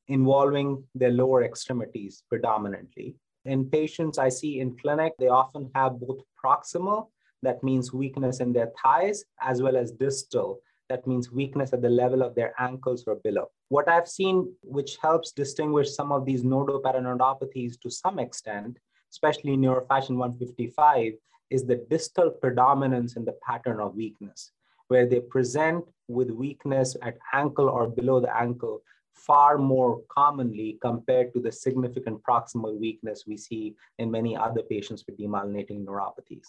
involving 0.09 0.83
their 0.95 1.11
lower 1.11 1.45
extremities 1.45 2.25
predominantly. 2.29 3.15
In 3.45 3.67
patients 3.67 4.19
I 4.19 4.29
see 4.29 4.61
in 4.61 4.77
clinic, 4.77 5.13
they 5.19 5.29
often 5.29 5.71
have 5.75 6.01
both 6.01 6.21
proximal, 6.43 7.09
that 7.43 7.63
means 7.63 7.93
weakness 7.93 8.41
in 8.41 8.53
their 8.53 8.71
thighs, 8.83 9.25
as 9.41 9.63
well 9.63 9.77
as 9.77 9.93
distal, 9.93 10.61
that 10.89 11.07
means 11.07 11.31
weakness 11.31 11.73
at 11.73 11.83
the 11.83 11.89
level 11.89 12.23
of 12.23 12.35
their 12.35 12.55
ankles 12.59 13.05
or 13.07 13.17
below. 13.17 13.51
What 13.69 13.89
I've 13.89 14.09
seen, 14.09 14.53
which 14.63 14.99
helps 15.01 15.33
distinguish 15.33 15.95
some 15.95 16.13
of 16.13 16.25
these 16.25 16.43
nodoparanodopathies 16.43 17.81
to 17.81 17.91
some 17.91 18.19
extent, 18.19 18.79
especially 19.11 19.57
neurofascin 19.57 20.17
155, 20.17 21.13
is 21.51 21.65
the 21.65 21.85
distal 21.89 22.31
predominance 22.31 23.17
in 23.17 23.25
the 23.25 23.37
pattern 23.47 23.81
of 23.81 23.95
weakness, 23.95 24.53
where 24.89 25.07
they 25.07 25.21
present 25.21 25.85
with 26.09 26.31
weakness 26.31 26.97
at 27.03 27.17
ankle 27.33 27.69
or 27.69 27.89
below 27.89 28.21
the 28.21 28.37
ankle 28.37 28.83
far 29.15 29.57
more 29.57 30.03
commonly 30.09 30.79
compared 30.83 31.33
to 31.33 31.41
the 31.41 31.53
significant 31.53 32.23
proximal 32.23 32.79
weakness 32.79 33.25
we 33.27 33.37
see 33.37 33.75
in 33.99 34.11
many 34.11 34.37
other 34.37 34.63
patients 34.63 35.05
with 35.07 35.19
demyelinating 35.19 35.85
neuropathies. 35.85 36.49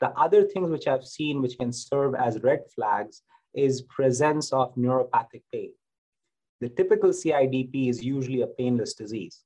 The 0.00 0.10
other 0.18 0.44
things 0.44 0.70
which 0.70 0.88
I've 0.88 1.06
seen 1.06 1.40
which 1.40 1.58
can 1.58 1.72
serve 1.72 2.14
as 2.14 2.42
red 2.42 2.62
flags 2.74 3.22
is 3.54 3.82
presence 3.82 4.52
of 4.52 4.74
neuropathic 4.74 5.42
pain. 5.52 5.72
The 6.60 6.68
typical 6.68 7.10
CIDP 7.10 7.88
is 7.88 8.04
usually 8.04 8.42
a 8.42 8.46
painless 8.46 8.94
disease. 8.94 9.42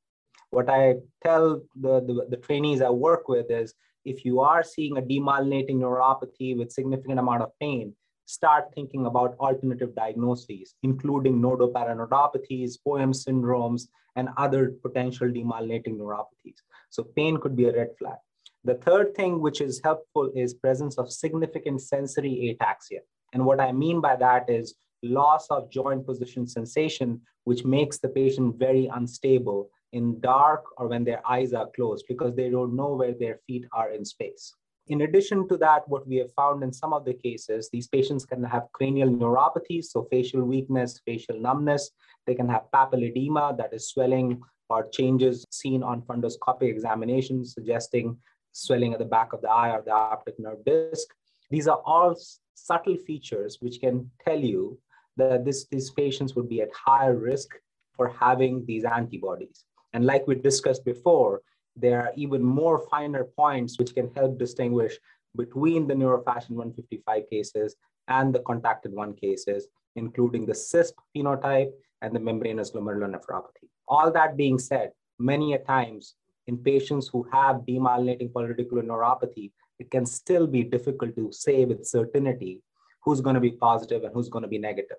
What 0.50 0.68
I 0.68 0.96
tell 1.22 1.62
the, 1.74 2.00
the, 2.00 2.26
the 2.30 2.36
trainees 2.36 2.82
I 2.82 2.90
work 2.90 3.28
with 3.28 3.50
is 3.50 3.74
if 4.04 4.24
you 4.24 4.40
are 4.40 4.62
seeing 4.62 4.98
a 4.98 5.02
demyelinating 5.02 5.76
neuropathy 5.76 6.56
with 6.56 6.72
significant 6.72 7.18
amount 7.18 7.42
of 7.42 7.50
pain, 7.60 7.94
start 8.26 8.66
thinking 8.74 9.06
about 9.06 9.36
alternative 9.38 9.94
diagnoses, 9.94 10.74
including 10.82 11.40
nodoparanodopathies, 11.40 12.78
POEMS 12.86 13.24
syndromes, 13.26 13.88
and 14.16 14.28
other 14.36 14.72
potential 14.82 15.28
demyelinating 15.28 15.96
neuropathies. 15.98 16.58
So 16.90 17.04
pain 17.16 17.38
could 17.38 17.56
be 17.56 17.66
a 17.66 17.72
red 17.72 17.90
flag. 17.98 18.18
The 18.64 18.74
third 18.74 19.14
thing 19.14 19.40
which 19.40 19.60
is 19.60 19.80
helpful 19.84 20.32
is 20.34 20.54
presence 20.54 20.96
of 20.98 21.12
significant 21.12 21.82
sensory 21.82 22.56
ataxia. 22.58 23.00
And 23.32 23.44
what 23.44 23.60
I 23.60 23.72
mean 23.72 24.00
by 24.00 24.16
that 24.16 24.48
is 24.48 24.74
loss 25.04 25.46
of 25.50 25.70
joint 25.70 26.06
position 26.06 26.46
sensation, 26.46 27.20
which 27.44 27.64
makes 27.64 27.98
the 27.98 28.08
patient 28.08 28.56
very 28.58 28.86
unstable 28.94 29.70
in 29.92 30.20
dark 30.20 30.64
or 30.76 30.88
when 30.88 31.04
their 31.04 31.22
eyes 31.28 31.52
are 31.52 31.70
closed 31.76 32.04
because 32.08 32.34
they 32.34 32.50
don't 32.50 32.74
know 32.74 32.94
where 32.94 33.14
their 33.14 33.38
feet 33.46 33.64
are 33.72 33.90
in 33.90 34.04
space. 34.04 34.54
In 34.88 35.02
addition 35.02 35.48
to 35.48 35.56
that, 35.58 35.88
what 35.88 36.06
we 36.06 36.16
have 36.16 36.32
found 36.34 36.62
in 36.62 36.72
some 36.72 36.92
of 36.92 37.06
the 37.06 37.14
cases, 37.14 37.70
these 37.72 37.88
patients 37.88 38.26
can 38.26 38.42
have 38.44 38.64
cranial 38.72 39.08
neuropathies, 39.08 39.84
so 39.84 40.06
facial 40.10 40.42
weakness, 40.44 41.00
facial 41.06 41.40
numbness. 41.40 41.90
They 42.26 42.34
can 42.34 42.48
have 42.50 42.64
papilledema, 42.74 43.56
that 43.56 43.72
is 43.72 43.88
swelling 43.88 44.42
or 44.68 44.88
changes 44.88 45.46
seen 45.50 45.82
on 45.82 46.02
fundoscopic 46.02 46.68
examination, 46.68 47.44
suggesting 47.44 48.18
swelling 48.52 48.92
at 48.92 48.98
the 48.98 49.04
back 49.04 49.32
of 49.32 49.40
the 49.40 49.48
eye 49.48 49.70
or 49.70 49.82
the 49.82 49.92
optic 49.92 50.38
nerve 50.38 50.62
disc. 50.66 51.08
These 51.50 51.66
are 51.66 51.80
all 51.84 52.14
subtle 52.54 52.96
features 52.96 53.58
which 53.60 53.80
can 53.80 54.10
tell 54.24 54.38
you 54.38 54.78
that 55.16 55.44
this, 55.44 55.66
these 55.70 55.90
patients 55.90 56.34
would 56.34 56.48
be 56.48 56.62
at 56.62 56.70
higher 56.72 57.16
risk 57.16 57.54
for 57.96 58.08
having 58.08 58.64
these 58.66 58.84
antibodies. 58.84 59.64
And 59.92 60.04
like 60.04 60.26
we 60.26 60.34
discussed 60.34 60.84
before, 60.84 61.42
there 61.76 62.00
are 62.02 62.12
even 62.16 62.42
more 62.42 62.78
finer 62.90 63.24
points 63.24 63.78
which 63.78 63.94
can 63.94 64.10
help 64.14 64.38
distinguish 64.38 64.98
between 65.36 65.86
the 65.86 65.94
neurofascin 65.94 66.50
155 66.50 67.28
cases 67.30 67.76
and 68.08 68.34
the 68.34 68.40
contactin 68.40 68.92
one 68.92 69.14
cases, 69.14 69.68
including 69.96 70.46
the 70.46 70.52
CISP 70.52 70.92
phenotype 71.16 71.72
and 72.02 72.14
the 72.14 72.20
membranous 72.20 72.70
glomerulonephropathy. 72.70 73.68
All 73.88 74.10
that 74.12 74.36
being 74.36 74.58
said, 74.58 74.90
many 75.18 75.54
a 75.54 75.58
times 75.58 76.14
in 76.46 76.58
patients 76.58 77.08
who 77.08 77.26
have 77.32 77.62
demyelinating 77.68 78.30
polyradiculoneuropathy, 78.32 79.52
it 79.78 79.90
can 79.90 80.06
still 80.06 80.46
be 80.46 80.62
difficult 80.62 81.16
to 81.16 81.32
say 81.32 81.64
with 81.64 81.86
certainty 81.86 82.60
who's 83.04 83.20
going 83.20 83.34
to 83.34 83.40
be 83.40 83.52
positive 83.52 84.04
and 84.04 84.12
who's 84.12 84.28
going 84.28 84.42
to 84.42 84.48
be 84.48 84.58
negative. 84.58 84.96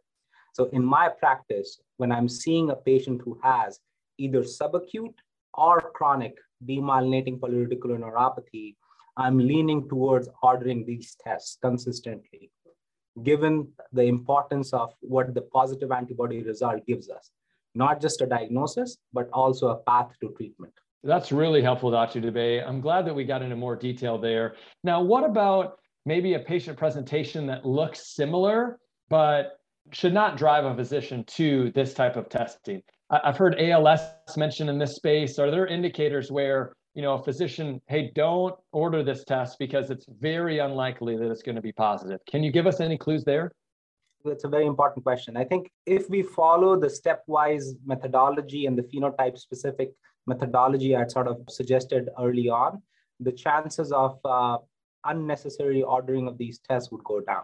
So 0.54 0.70
in 0.72 0.86
my 0.86 1.10
practice, 1.10 1.80
when 1.98 2.12
I'm 2.12 2.30
seeing 2.30 2.70
a 2.70 2.76
patient 2.76 3.22
who 3.24 3.40
has 3.44 3.80
either 4.18 4.42
subacute 4.42 5.16
or 5.54 5.92
chronic 5.94 6.38
demyelinating 6.66 7.40
polyradiculoneuropathy, 7.40 8.76
I'm 9.18 9.38
leaning 9.38 9.88
towards 9.90 10.30
ordering 10.42 10.86
these 10.86 11.16
tests 11.24 11.58
consistently, 11.62 12.52
given 13.24 13.70
the 13.92 14.04
importance 14.04 14.74
of 14.74 14.94
what 15.02 15.34
the 15.34 15.42
positive 15.42 15.92
antibody 15.92 16.44
result 16.44 16.86
gives 16.86 17.10
us, 17.10 17.32
not 17.74 18.02
just 18.02 18.22
a 18.22 18.26
diagnosis, 18.26 18.98
but 19.14 19.30
also 19.32 19.70
a 19.70 19.78
path 19.78 20.12
to 20.22 20.34
treatment. 20.38 20.74
That's 21.04 21.32
really 21.32 21.62
helpful, 21.62 21.92
Dr. 21.92 22.20
Dubey. 22.20 22.68
I'm 22.68 22.82
glad 22.82 23.06
that 23.06 23.14
we 23.14 23.26
got 23.26 23.42
into 23.42 23.56
more 23.56 23.76
detail 23.76 24.18
there. 24.18 24.56
Now, 24.84 25.02
what 25.02 25.24
about 25.24 25.80
maybe 26.06 26.34
a 26.34 26.40
patient 26.40 26.78
presentation 26.78 27.48
that 27.48 27.66
looks 27.66 28.16
similar, 28.16 28.80
but 29.10 29.60
should 29.92 30.14
not 30.14 30.38
drive 30.38 30.66
a 30.66 30.76
physician 30.76 31.24
to 31.26 31.72
this 31.72 31.94
type 31.94 32.16
of 32.16 32.30
testing? 32.30 32.82
I've 33.10 33.38
heard 33.38 33.56
ALS 33.60 34.02
mentioned 34.36 34.70
in 34.70 34.80
this 34.80 34.96
space. 34.96 35.38
Are 35.38 35.52
there 35.52 35.68
indicators 35.68 36.32
where 36.32 36.74
you 36.96 37.02
know, 37.02 37.16
a 37.16 37.24
physician, 37.24 37.82
hey, 37.88 38.12
don't 38.16 38.56
order 38.72 39.04
this 39.04 39.26
test 39.26 39.60
because 39.60 39.90
it's 39.90 40.06
very 40.22 40.60
unlikely 40.60 41.18
that 41.18 41.30
it's 41.30 41.44
going 41.44 41.58
to 41.58 41.62
be 41.62 41.74
positive. 41.74 42.22
Can 42.28 42.42
you 42.42 42.52
give 42.52 42.66
us 42.66 42.80
any 42.80 42.98
clues 42.98 43.26
there? 43.26 43.52
That's 44.24 44.46
a 44.46 44.48
very 44.48 44.66
important 44.66 45.04
question. 45.04 45.36
I 45.38 45.44
think 45.44 45.70
if 45.86 46.10
we 46.10 46.24
follow 46.24 46.80
the 46.80 46.88
stepwise 46.88 47.66
methodology 47.86 48.66
and 48.66 48.78
the 48.78 48.84
phenotype 48.84 49.38
specific 49.38 49.92
methodology 50.26 50.96
I'd 50.96 51.12
sort 51.12 51.28
of 51.28 51.42
suggested 51.50 52.10
early 52.20 52.50
on, 52.50 52.82
the 53.20 53.32
chances 53.32 53.92
of 53.92 54.18
uh, 54.24 54.58
unnecessary 55.06 55.84
ordering 55.84 56.28
of 56.28 56.38
these 56.38 56.60
tests 56.60 56.92
would 56.92 57.04
go 57.04 57.20
down. 57.22 57.44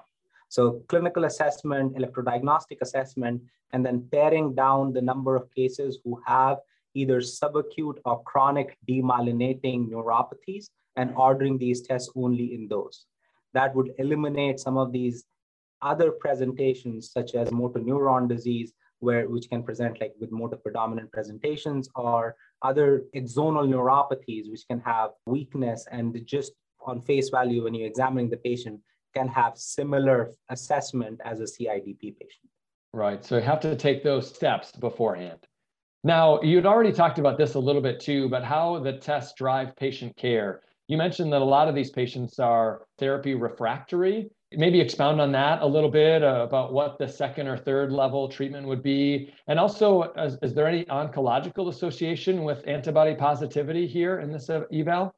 So 0.50 0.82
clinical 0.89 1.25
assessment, 1.25 1.96
electrodiagnostic 1.96 2.82
assessment, 2.82 3.41
and 3.72 3.86
then 3.86 4.08
paring 4.12 4.53
down 4.53 4.91
the 4.91 5.01
number 5.01 5.36
of 5.36 5.53
cases 5.56 6.00
who 6.03 6.22
have 6.25 6.58
either 6.94 7.22
subacute 7.22 8.00
or 8.03 8.22
chronic 8.24 8.77
demyelinating 8.88 9.89
neuropathies 9.89 10.65
and 10.98 11.13
ordering 11.15 11.58
these 11.58 11.82
tests 11.82 12.12
only 12.15 12.53
in 12.53 12.68
those. 12.68 13.06
That 13.53 13.74
would 13.75 13.94
eliminate 13.98 14.60
some 14.60 14.77
of 14.77 14.91
these 14.91 15.24
other 15.82 16.12
presentations 16.12 17.12
such 17.12 17.34
as 17.34 17.51
motor 17.51 17.80
neuron 17.80 18.27
disease, 18.27 18.74
where 19.00 19.27
which 19.27 19.50
can 19.50 19.63
present 19.63 20.00
like 20.00 20.13
with 20.20 20.32
motor 20.32 20.58
predominant 20.58 21.12
presentations 21.12 21.89
or 21.96 22.36
other 22.62 23.03
axonal 23.15 23.68
neuropathies, 23.68 24.51
which 24.51 24.68
can 24.68 24.80
have 24.82 25.12
weakness 25.25 25.88
and 25.91 26.22
just 26.25 26.51
on 26.86 27.02
face 27.02 27.30
value 27.30 27.64
when 27.64 27.74
you're 27.74 27.88
examining 27.88 28.30
the 28.30 28.38
patient 28.38 28.80
can 29.14 29.28
have 29.28 29.58
similar 29.58 30.32
assessment 30.50 31.20
as 31.26 31.40
a 31.40 31.44
CIDP 31.44 32.18
patient. 32.18 32.50
Right. 32.94 33.24
So 33.24 33.38
you 33.38 33.44
have 33.44 33.60
to 33.62 33.76
take 33.76 34.04
those 34.04 34.34
steps 34.34 34.72
beforehand. 34.72 35.48
Now, 36.04 36.42
you'd 36.42 36.66
already 36.66 36.92
talked 36.92 37.20
about 37.20 37.38
this 37.38 37.54
a 37.54 37.60
little 37.60 37.82
bit 37.82 38.00
too, 38.00 38.28
but 38.28 38.44
how 38.44 38.80
the 38.80 38.94
tests 38.94 39.34
drive 39.38 39.76
patient 39.76 40.18
care. 40.18 40.62
You 40.88 40.98
mentioned 40.98 41.32
that 41.32 41.42
a 41.42 41.46
lot 41.46 41.68
of 41.68 41.76
these 41.76 41.92
patients 41.92 42.40
are 42.40 42.82
therapy 42.98 43.36
refractory. 43.36 44.30
Maybe 44.54 44.82
expound 44.82 45.22
on 45.22 45.32
that 45.32 45.62
a 45.62 45.66
little 45.66 45.92
bit 45.92 46.24
uh, 46.24 46.42
about 46.42 46.74
what 46.74 46.98
the 46.98 47.08
second 47.08 47.48
or 47.48 47.56
third 47.56 47.94
level 47.94 48.28
treatment 48.28 48.68
would 48.68 48.84
be. 48.84 49.32
And 49.48 49.58
also, 49.58 50.12
is, 50.18 50.38
is 50.42 50.54
there 50.54 50.68
any 50.68 50.84
oncological 50.86 51.70
association 51.70 52.44
with 52.44 52.68
antibody 52.68 53.16
positivity 53.16 53.88
here 53.88 54.20
in 54.20 54.32
this 54.32 54.50
eval? 54.50 55.16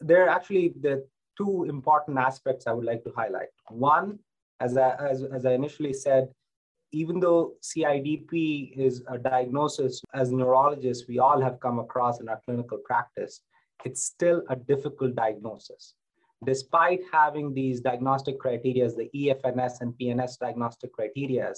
There 0.00 0.24
are 0.24 0.28
actually 0.28 0.74
the 0.80 1.06
two 1.36 1.64
important 1.64 2.18
aspects 2.18 2.66
I 2.66 2.72
would 2.72 2.84
like 2.84 3.04
to 3.04 3.12
highlight. 3.16 3.48
One, 3.68 4.18
as 4.60 4.76
I, 4.76 4.94
as, 4.96 5.22
as 5.22 5.46
I 5.46 5.52
initially 5.52 5.92
said, 5.92 6.28
even 6.92 7.20
though 7.20 7.54
CIDP 7.62 8.76
is 8.76 9.02
a 9.08 9.18
diagnosis, 9.18 10.00
as 10.14 10.32
neurologists, 10.32 11.06
we 11.06 11.18
all 11.18 11.40
have 11.40 11.60
come 11.60 11.78
across 11.78 12.20
in 12.20 12.28
our 12.28 12.40
clinical 12.44 12.78
practice, 12.78 13.40
it's 13.84 14.02
still 14.02 14.42
a 14.48 14.56
difficult 14.56 15.14
diagnosis. 15.14 15.94
Despite 16.44 17.00
having 17.12 17.52
these 17.52 17.80
diagnostic 17.80 18.38
criteria, 18.38 18.88
the 18.90 19.10
EFNS 19.14 19.80
and 19.80 19.92
PNS 20.00 20.38
diagnostic 20.38 20.92
criteria, 20.92 21.52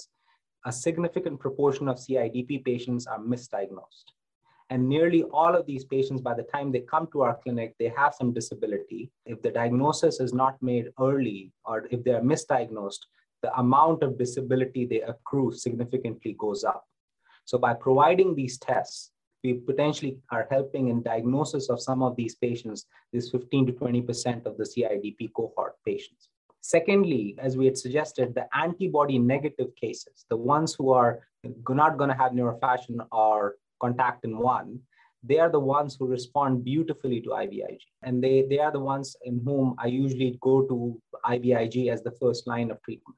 a 0.65 0.71
significant 0.71 1.39
proportion 1.39 1.87
of 1.87 1.97
CIDP 1.97 2.63
patients 2.65 3.07
are 3.07 3.19
misdiagnosed. 3.19 4.05
And 4.71 4.87
nearly 4.87 5.23
all 5.23 5.53
of 5.53 5.65
these 5.65 5.83
patients, 5.83 6.21
by 6.21 6.33
the 6.33 6.43
time 6.43 6.71
they 6.71 6.79
come 6.79 7.07
to 7.11 7.23
our 7.23 7.37
clinic, 7.43 7.75
they 7.77 7.91
have 7.97 8.15
some 8.15 8.33
disability. 8.33 9.11
If 9.25 9.41
the 9.41 9.51
diagnosis 9.51 10.21
is 10.21 10.33
not 10.33 10.55
made 10.61 10.93
early 10.97 11.51
or 11.65 11.89
if 11.91 12.05
they're 12.05 12.21
misdiagnosed, 12.21 13.01
the 13.43 13.53
amount 13.59 14.01
of 14.01 14.17
disability 14.17 14.85
they 14.85 15.01
accrue 15.01 15.51
significantly 15.51 16.37
goes 16.39 16.63
up. 16.63 16.85
So 17.43 17.57
by 17.57 17.73
providing 17.73 18.33
these 18.33 18.57
tests, 18.59 19.11
we 19.43 19.55
potentially 19.55 20.19
are 20.31 20.47
helping 20.49 20.87
in 20.87 21.03
diagnosis 21.03 21.69
of 21.69 21.81
some 21.81 22.01
of 22.01 22.15
these 22.15 22.35
patients, 22.35 22.85
this 23.11 23.29
15 23.29 23.65
to 23.65 23.73
20% 23.73 24.45
of 24.45 24.55
the 24.57 24.63
CIDP 24.63 25.33
cohort 25.33 25.75
patients. 25.85 26.29
Secondly, 26.61 27.35
as 27.39 27.57
we 27.57 27.65
had 27.65 27.77
suggested, 27.77 28.35
the 28.35 28.47
antibody 28.55 29.19
negative 29.19 29.75
cases, 29.75 30.25
the 30.29 30.37
ones 30.37 30.73
who 30.77 30.91
are 30.91 31.27
not 31.67 31.97
going 31.97 32.09
to 32.09 32.15
have 32.15 32.31
neurofascin 32.31 33.05
or 33.11 33.55
contactin 33.81 34.37
1, 34.37 34.79
they 35.23 35.39
are 35.39 35.49
the 35.49 35.59
ones 35.59 35.95
who 35.97 36.07
respond 36.07 36.63
beautifully 36.63 37.21
to 37.21 37.29
IVIG. 37.29 37.77
And 38.03 38.23
they, 38.23 38.45
they 38.49 38.59
are 38.59 38.71
the 38.71 38.79
ones 38.79 39.15
in 39.23 39.41
whom 39.45 39.75
I 39.77 39.87
usually 39.87 40.37
go 40.41 40.63
to 40.63 40.99
IVIG 41.25 41.91
as 41.91 42.01
the 42.03 42.11
first 42.19 42.47
line 42.47 42.71
of 42.71 42.81
treatment. 42.81 43.17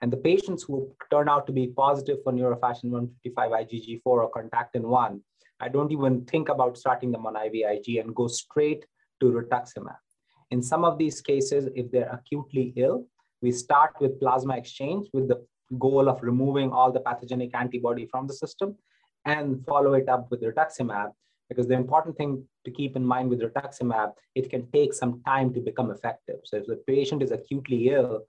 And 0.00 0.12
the 0.12 0.16
patients 0.16 0.64
who 0.64 0.92
turn 1.10 1.28
out 1.28 1.46
to 1.46 1.52
be 1.52 1.68
positive 1.68 2.18
for 2.24 2.32
neurofascin 2.32 2.90
155 2.90 3.50
IgG4 3.50 4.00
or 4.04 4.30
contactin 4.30 4.82
1, 4.82 5.20
I 5.60 5.68
don't 5.68 5.92
even 5.92 6.24
think 6.24 6.48
about 6.48 6.76
starting 6.76 7.12
them 7.12 7.26
on 7.26 7.34
IVIG 7.34 8.00
and 8.00 8.14
go 8.14 8.26
straight 8.26 8.84
to 9.20 9.26
rituximab. 9.26 9.96
In 10.50 10.62
some 10.62 10.84
of 10.84 10.98
these 10.98 11.20
cases, 11.20 11.68
if 11.74 11.90
they're 11.90 12.10
acutely 12.12 12.72
ill, 12.76 13.06
we 13.40 13.52
start 13.52 13.94
with 14.00 14.20
plasma 14.20 14.56
exchange 14.56 15.08
with 15.12 15.28
the 15.28 15.44
goal 15.78 16.08
of 16.08 16.22
removing 16.22 16.70
all 16.70 16.92
the 16.92 17.00
pathogenic 17.00 17.54
antibody 17.54 18.06
from 18.06 18.26
the 18.26 18.34
system 18.34 18.76
and 19.24 19.64
follow 19.66 19.94
it 19.94 20.08
up 20.08 20.30
with 20.30 20.42
rituximab. 20.42 21.12
Because 21.48 21.68
the 21.68 21.74
important 21.74 22.16
thing 22.16 22.44
to 22.64 22.70
keep 22.70 22.96
in 22.96 23.04
mind 23.04 23.28
with 23.28 23.42
rituximab, 23.42 24.12
it 24.34 24.48
can 24.48 24.70
take 24.70 24.94
some 24.94 25.20
time 25.26 25.52
to 25.54 25.60
become 25.60 25.90
effective. 25.90 26.36
So 26.44 26.56
if 26.56 26.66
the 26.66 26.76
patient 26.86 27.22
is 27.22 27.30
acutely 27.30 27.90
ill, 27.90 28.22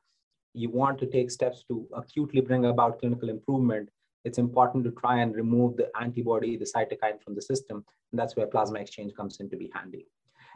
you 0.54 0.70
want 0.70 1.00
to 1.00 1.06
take 1.06 1.32
steps 1.32 1.64
to 1.70 1.88
acutely 1.94 2.42
bring 2.42 2.66
about 2.66 3.00
clinical 3.00 3.30
improvement, 3.30 3.90
it's 4.26 4.38
important 4.38 4.84
to 4.86 4.92
try 4.92 5.20
and 5.20 5.36
remove 5.36 5.76
the 5.78 5.90
antibody, 6.00 6.58
the 6.58 6.66
cytokine 6.66 7.22
from 7.22 7.36
the 7.36 7.42
system. 7.42 7.84
And 8.12 8.20
that's 8.20 8.36
where 8.36 8.48
plasma 8.48 8.80
exchange 8.80 9.14
comes 9.16 9.40
in 9.40 9.50
to 9.50 9.58
be 9.58 9.72
handy. 9.74 10.08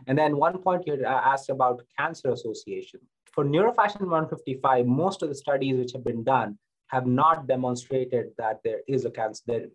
And 0.05 0.17
then 0.17 0.37
one 0.37 0.59
point 0.59 0.85
you 0.85 1.03
asked 1.05 1.49
about 1.49 1.81
cancer 1.97 2.31
association. 2.31 2.99
For 3.33 3.43
neurofascin 3.43 4.01
155, 4.01 4.85
most 4.85 5.23
of 5.23 5.29
the 5.29 5.35
studies 5.35 5.77
which 5.77 5.91
have 5.93 6.03
been 6.03 6.23
done 6.23 6.57
have 6.87 7.05
not 7.05 7.47
demonstrated 7.47 8.27
that 8.37 8.59
there 8.63 8.81
is 8.87 9.05
a 9.05 9.11
cancer, 9.11 9.43
there, 9.45 9.65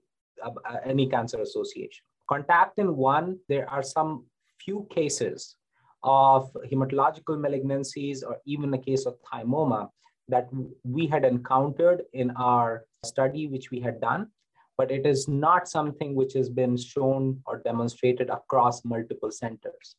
Uh, 0.43 0.51
any 0.85 1.09
cancer 1.09 1.41
association. 1.41 2.05
Contactin 2.31 2.95
1, 2.95 3.39
there 3.49 3.69
are 3.71 3.83
some 3.83 4.25
few 4.59 4.87
cases 4.91 5.57
of 6.03 6.51
hematological 6.73 7.37
malignancies 7.39 8.25
or 8.27 8.39
even 8.45 8.75
a 8.75 8.79
case 8.79 9.07
of 9.07 9.15
thymoma 9.23 9.89
that 10.29 10.49
we 10.83 11.07
had 11.07 11.25
encountered 11.25 12.03
in 12.13 12.31
our 12.33 12.85
study, 13.05 13.47
which 13.47 13.71
we 13.71 13.79
had 13.79 14.01
done, 14.01 14.29
but 14.77 14.91
it 14.91 15.07
is 15.07 15.29
not 15.29 15.69
something 15.69 16.15
which 16.15 16.33
has 16.33 16.49
been 16.49 16.77
shown 16.77 17.41
or 17.47 17.59
demonstrated 17.59 18.31
across 18.31 18.85
multiple 18.85 19.31
centers. 19.31 19.97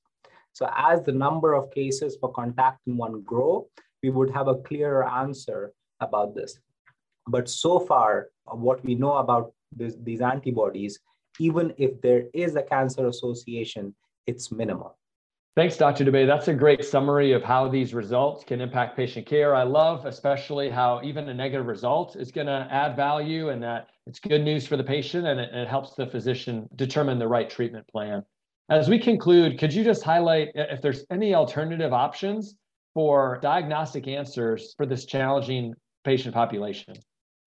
So 0.52 0.70
as 0.76 1.04
the 1.04 1.14
number 1.14 1.54
of 1.54 1.72
cases 1.72 2.18
for 2.20 2.34
contactin 2.34 2.96
1 2.98 3.22
grow, 3.22 3.68
we 4.02 4.10
would 4.10 4.32
have 4.32 4.50
a 4.50 4.56
clearer 4.56 5.08
answer 5.08 5.72
about 6.02 6.36
this. 6.36 6.60
But 7.28 7.48
so 7.48 7.80
far, 7.80 8.30
what 8.46 8.84
we 8.84 8.96
know 8.96 9.14
about 9.14 9.54
this, 9.76 9.96
these 10.04 10.22
antibodies, 10.22 11.00
even 11.40 11.74
if 11.78 12.02
there 12.02 12.24
is 12.34 12.56
a 12.56 12.64
cancer 12.64 13.08
association, 13.08 13.94
it's 14.28 14.52
minimal. 14.52 14.98
Thanks, 15.56 15.78
Dr. 15.78 16.04
Dubey. 16.04 16.26
That's 16.26 16.48
a 16.48 16.54
great 16.54 16.84
summary 16.84 17.32
of 17.32 17.44
how 17.44 17.68
these 17.68 17.94
results 17.94 18.44
can 18.44 18.60
impact 18.60 18.98
patient 18.98 19.28
care. 19.28 19.56
I 19.56 19.62
love 19.62 20.08
especially 20.08 20.68
how 20.68 21.00
even 21.04 21.30
a 21.30 21.34
negative 21.34 21.68
result 21.68 22.16
is 22.16 22.32
going 22.32 22.48
to 22.48 22.68
add 22.72 22.96
value 22.96 23.50
and 23.50 23.62
that 23.62 23.90
it's 24.08 24.20
good 24.20 24.42
news 24.42 24.66
for 24.66 24.78
the 24.78 24.84
patient 24.84 25.28
and 25.28 25.40
it, 25.40 25.54
it, 25.54 25.68
helps 25.68 25.94
the 25.94 26.08
physician 26.08 26.68
determine 26.76 27.20
the 27.20 27.28
right 27.28 27.48
treatment 27.48 27.88
plan. 27.88 28.24
As 28.70 28.90
we 28.90 28.98
conclude, 28.98 29.60
could 29.60 29.72
you 29.72 29.84
just 29.84 30.02
highlight 30.02 30.50
if 30.56 30.82
there's 30.82 31.06
any 31.12 31.36
alternative 31.36 31.94
options 31.94 32.56
for 32.96 33.38
diagnostic 33.44 34.08
answers 34.08 34.74
for 34.76 34.88
this 34.88 35.06
challenging 35.06 35.76
patient 36.04 36.34
population? 36.34 36.96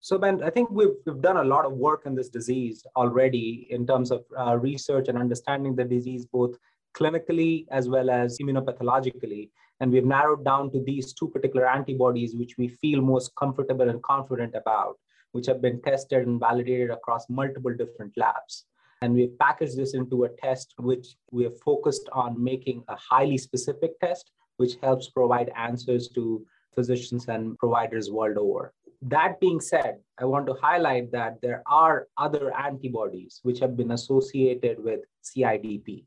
So, 0.05 0.19
Ben, 0.19 0.43
I 0.43 0.51
think 0.51 0.69
we've, 0.71 0.97
we've 1.07 1.23
done 1.23 1.39
a 1.39 1.45
lot 1.45 1.65
of 1.65 1.73
work 1.73 2.03
in 2.05 2.15
this 2.15 2.29
disease 2.29 2.85
already 2.95 3.67
in 3.71 3.87
terms 3.87 4.11
of 4.11 4.23
uh, 4.39 4.59
research 4.59 5.09
and 5.09 5.17
understanding 5.17 5.75
the 5.75 5.85
disease, 5.85 6.27
both 6.27 6.59
clinically 6.95 7.65
as 7.71 7.89
well 7.89 8.11
as 8.11 8.37
immunopathologically. 8.39 9.49
And 9.81 9.91
we've 9.91 10.05
narrowed 10.05 10.45
down 10.45 10.71
to 10.73 10.85
these 10.85 11.15
two 11.15 11.29
particular 11.29 11.67
antibodies, 11.67 12.37
which 12.37 12.59
we 12.59 12.69
feel 12.69 13.01
most 13.01 13.35
comfortable 13.37 13.89
and 13.89 14.03
confident 14.03 14.55
about, 14.55 14.99
which 15.33 15.47
have 15.47 15.63
been 15.63 15.81
tested 15.81 16.27
and 16.27 16.39
validated 16.39 16.91
across 16.91 17.25
multiple 17.31 17.75
different 17.75 18.13
labs. 18.19 18.67
And 19.01 19.15
we've 19.15 19.39
packaged 19.39 19.79
this 19.79 19.95
into 19.95 20.25
a 20.25 20.29
test 20.29 20.75
which 20.77 21.17
we 21.31 21.45
have 21.45 21.59
focused 21.63 22.11
on 22.13 22.45
making 22.45 22.85
a 22.89 22.97
highly 22.97 23.39
specific 23.39 23.99
test, 24.01 24.33
which 24.59 24.75
helps 24.83 25.09
provide 25.09 25.51
answers 25.57 26.11
to 26.11 26.45
physicians 26.75 27.27
and 27.29 27.57
providers 27.57 28.11
world 28.11 28.37
over. 28.37 28.75
That 29.05 29.39
being 29.39 29.61
said, 29.61 29.99
I 30.19 30.25
want 30.25 30.47
to 30.47 30.55
highlight 30.55 31.13
that 31.13 31.41
there 31.43 31.63
are 31.67 32.09
other 32.17 32.53
antibodies 32.57 33.41
which 33.43 33.61
have 33.61 33.77
been 33.77 33.93
associated 33.93 34.83
with 34.83 35.01
CIDP 35.23 36.05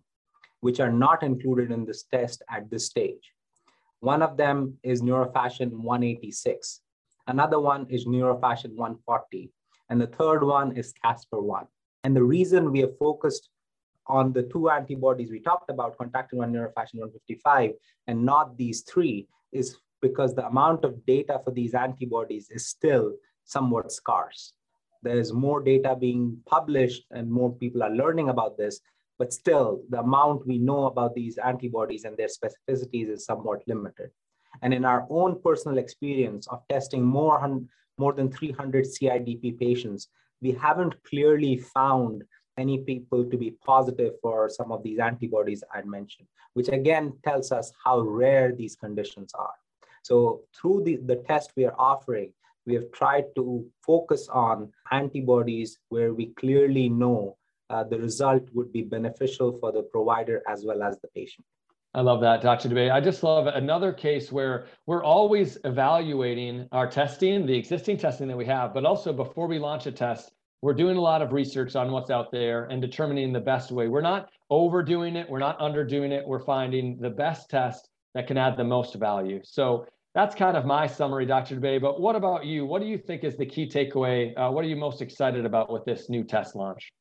which 0.61 0.79
are 0.79 0.91
not 0.91 1.23
included 1.23 1.71
in 1.71 1.85
this 1.85 2.03
test 2.03 2.41
at 2.49 2.69
this 2.69 2.85
stage. 2.85 3.33
One 3.99 4.21
of 4.21 4.37
them 4.37 4.77
is 4.83 5.01
neurofascin 5.01 5.71
186. 5.71 6.81
Another 7.27 7.59
one 7.59 7.87
is 7.89 8.05
neurofascin 8.05 8.75
140. 8.75 9.51
And 9.89 10.01
the 10.01 10.07
third 10.07 10.43
one 10.43 10.75
is 10.75 10.93
Caspr 11.03 11.41
1. 11.41 11.65
And 12.03 12.15
the 12.15 12.23
reason 12.23 12.71
we 12.71 12.79
have 12.79 12.97
focused 12.97 13.49
on 14.07 14.31
the 14.31 14.43
two 14.43 14.69
antibodies 14.69 15.31
we 15.31 15.39
talked 15.39 15.69
about, 15.69 15.97
contactin 15.97 16.33
1 16.33 16.51
neurofascin 16.51 16.99
155, 16.99 17.71
and 18.07 18.25
not 18.25 18.57
these 18.57 18.81
three, 18.81 19.27
is 19.51 19.77
because 20.01 20.35
the 20.35 20.45
amount 20.45 20.85
of 20.85 21.05
data 21.05 21.39
for 21.43 21.51
these 21.51 21.73
antibodies 21.73 22.49
is 22.49 22.67
still 22.67 23.13
somewhat 23.45 23.91
scarce. 23.91 24.53
There's 25.03 25.33
more 25.33 25.61
data 25.61 25.95
being 25.95 26.37
published 26.45 27.05
and 27.11 27.31
more 27.31 27.51
people 27.53 27.83
are 27.83 27.89
learning 27.89 28.29
about 28.29 28.57
this, 28.57 28.81
but 29.17 29.33
still 29.33 29.81
the 29.89 29.99
amount 29.99 30.47
we 30.47 30.57
know 30.57 30.85
about 30.85 31.15
these 31.15 31.37
antibodies 31.37 32.03
and 32.03 32.17
their 32.17 32.27
specificities 32.27 33.09
is 33.09 33.25
somewhat 33.25 33.61
limited. 33.67 34.09
And 34.61 34.73
in 34.73 34.85
our 34.85 35.05
own 35.09 35.41
personal 35.41 35.77
experience 35.77 36.47
of 36.47 36.61
testing 36.67 37.03
more, 37.03 37.61
more 37.97 38.13
than 38.13 38.31
300 38.31 38.85
CIDP 38.85 39.59
patients, 39.59 40.09
we 40.41 40.51
haven't 40.51 41.01
clearly 41.03 41.57
found 41.57 42.23
any 42.57 42.79
people 42.79 43.23
to 43.23 43.37
be 43.37 43.51
positive 43.65 44.13
for 44.21 44.49
some 44.49 44.71
of 44.71 44.83
these 44.83 44.99
antibodies 44.99 45.63
I 45.73 45.83
mentioned, 45.83 46.27
which 46.53 46.69
again 46.69 47.13
tells 47.23 47.51
us 47.51 47.71
how 47.83 48.01
rare 48.01 48.51
these 48.51 48.75
conditions 48.75 49.31
are. 49.35 49.53
So 50.07 50.43
through 50.55 50.83
the, 50.85 50.95
the 51.05 51.17
test 51.27 51.51
we 51.57 51.65
are 51.65 51.75
offering, 51.77 52.31
we 52.65 52.75
have 52.75 52.89
tried 52.93 53.25
to 53.35 53.65
focus 53.85 54.29
on 54.29 54.71
antibodies 54.91 55.79
where 55.89 56.13
we 56.13 56.27
clearly 56.39 56.87
know 56.87 57.35
uh, 57.69 57.83
the 57.83 57.99
result 57.99 58.43
would 58.53 58.71
be 58.71 58.83
beneficial 58.83 59.57
for 59.59 59.73
the 59.73 59.83
provider 59.83 60.41
as 60.47 60.63
well 60.63 60.81
as 60.81 60.97
the 61.01 61.09
patient. 61.09 61.45
I 61.93 62.01
love 62.01 62.21
that, 62.21 62.41
Dr. 62.41 62.69
Dubey. 62.69 62.89
I 62.89 63.01
just 63.01 63.21
love 63.21 63.47
another 63.47 63.91
case 63.91 64.31
where 64.31 64.67
we're 64.85 65.03
always 65.03 65.57
evaluating 65.65 66.69
our 66.71 66.89
testing, 66.89 67.45
the 67.45 67.57
existing 67.57 67.97
testing 67.97 68.29
that 68.29 68.37
we 68.37 68.45
have, 68.45 68.73
but 68.73 68.85
also 68.85 69.11
before 69.11 69.47
we 69.47 69.59
launch 69.59 69.87
a 69.87 69.91
test, 69.91 70.31
we're 70.61 70.73
doing 70.73 70.95
a 70.95 71.01
lot 71.01 71.21
of 71.21 71.33
research 71.33 71.75
on 71.75 71.91
what's 71.91 72.09
out 72.09 72.31
there 72.31 72.65
and 72.65 72.81
determining 72.81 73.33
the 73.33 73.41
best 73.41 73.71
way. 73.71 73.89
We're 73.89 73.99
not 74.13 74.29
overdoing 74.49 75.17
it, 75.17 75.29
we're 75.29 75.39
not 75.39 75.59
underdoing 75.59 76.11
it. 76.11 76.25
We're 76.25 76.45
finding 76.45 76.97
the 76.97 77.09
best 77.09 77.49
test 77.49 77.89
that 78.15 78.25
can 78.25 78.37
add 78.37 78.55
the 78.55 78.63
most 78.63 78.95
value. 78.95 79.41
So 79.43 79.85
that's 80.17 80.33
kind 80.33 80.57
of 80.57 80.65
my 80.65 80.87
summary, 80.87 81.27
Dr. 81.27 81.57
Dubey. 81.57 81.79
But 81.79 82.01
what 82.01 82.15
about 82.15 82.43
you? 82.43 82.65
What 82.65 82.81
do 82.81 82.87
you 82.87 82.97
think 82.97 83.23
is 83.23 83.37
the 83.37 83.45
key 83.45 83.69
takeaway? 83.69 84.33
Uh, 84.35 84.49
what 84.49 84.65
are 84.65 84.67
you 84.67 84.75
most 84.75 84.99
excited 84.99 85.45
about 85.45 85.71
with 85.71 85.85
this 85.85 86.09
new 86.09 86.23
test 86.23 86.55
launch? 86.55 86.91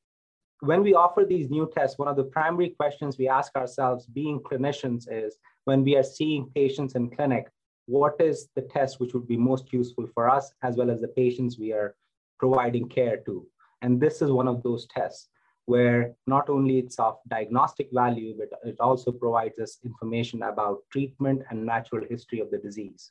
When 0.61 0.83
we 0.83 0.92
offer 0.92 1.24
these 1.24 1.48
new 1.48 1.66
tests, 1.74 1.98
one 1.98 2.09
of 2.09 2.16
the 2.16 2.24
primary 2.24 2.74
questions 2.79 3.16
we 3.16 3.26
ask 3.26 3.57
ourselves, 3.57 4.05
being 4.05 4.40
clinicians, 4.40 5.05
is 5.11 5.38
when 5.64 5.83
we 5.83 5.96
are 5.96 6.02
seeing 6.02 6.50
patients 6.55 6.94
in 6.94 7.09
clinic, 7.09 7.48
what 7.87 8.16
is 8.20 8.50
the 8.55 8.61
test 8.61 9.00
which 9.00 9.14
would 9.14 9.26
be 9.26 9.38
most 9.38 9.72
useful 9.72 10.07
for 10.12 10.29
us 10.29 10.52
as 10.62 10.76
well 10.76 10.90
as 10.90 11.00
the 11.00 11.09
patients 11.09 11.59
we 11.59 11.72
are 11.72 11.94
providing 12.38 12.87
care 12.87 13.16
to? 13.24 13.46
And 13.81 13.98
this 13.98 14.20
is 14.20 14.31
one 14.31 14.46
of 14.46 14.62
those 14.62 14.87
tests 14.88 15.31
where 15.66 16.14
not 16.26 16.48
only 16.48 16.79
it's 16.79 16.98
of 16.98 17.18
diagnostic 17.29 17.88
value, 17.92 18.35
but 18.38 18.48
it 18.64 18.76
also 18.81 19.12
provides 19.12 19.59
us 19.59 19.79
information 19.85 20.42
about 20.42 20.79
treatment 20.90 21.42
and 21.50 21.66
natural 21.66 22.05
history 22.09 22.40
of 22.40 22.50
the 22.50 22.59
disease. 22.59 23.11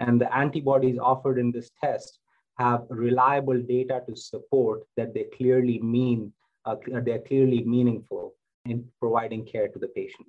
And 0.00 0.20
the 0.20 0.34
antibodies 0.34 0.98
offered 0.98 1.38
in 1.38 1.50
this 1.50 1.70
test 1.82 2.18
have 2.58 2.84
reliable 2.88 3.60
data 3.60 4.02
to 4.06 4.14
support 4.14 4.82
that 4.96 5.14
they 5.14 5.24
clearly 5.36 5.80
mean, 5.80 6.32
uh, 6.66 6.76
they're 7.04 7.20
clearly 7.20 7.64
meaningful 7.64 8.34
in 8.66 8.84
providing 9.00 9.44
care 9.44 9.68
to 9.68 9.78
the 9.78 9.88
patient. 9.88 10.28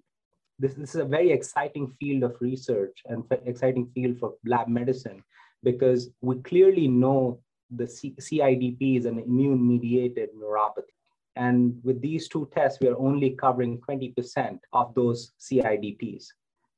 This, 0.58 0.76
this 0.76 0.96
is 0.96 1.02
a 1.02 1.06
very 1.06 1.32
exciting 1.32 1.94
field 2.00 2.24
of 2.24 2.38
research 2.40 3.02
and 3.06 3.24
exciting 3.46 3.92
field 3.94 4.18
for 4.20 4.34
lab 4.46 4.70
medicine 4.70 5.24
because 5.64 6.10
we 6.22 6.38
clearly 6.38 6.88
know 6.88 7.40
the 7.70 7.88
C- 7.88 8.16
CIDP 8.20 8.98
is 8.98 9.06
an 9.06 9.20
immune 9.20 9.68
mediated 9.68 10.30
neuropathy. 10.38 10.96
And 11.36 11.80
with 11.84 12.02
these 12.02 12.28
two 12.30 12.50
tests, 12.56 12.80
we 12.80 12.88
are 12.88 12.98
only 12.98 13.32
covering 13.32 13.80
20% 13.82 14.60
of 14.74 14.94
those 14.96 15.34
CIDPs. 15.40 16.28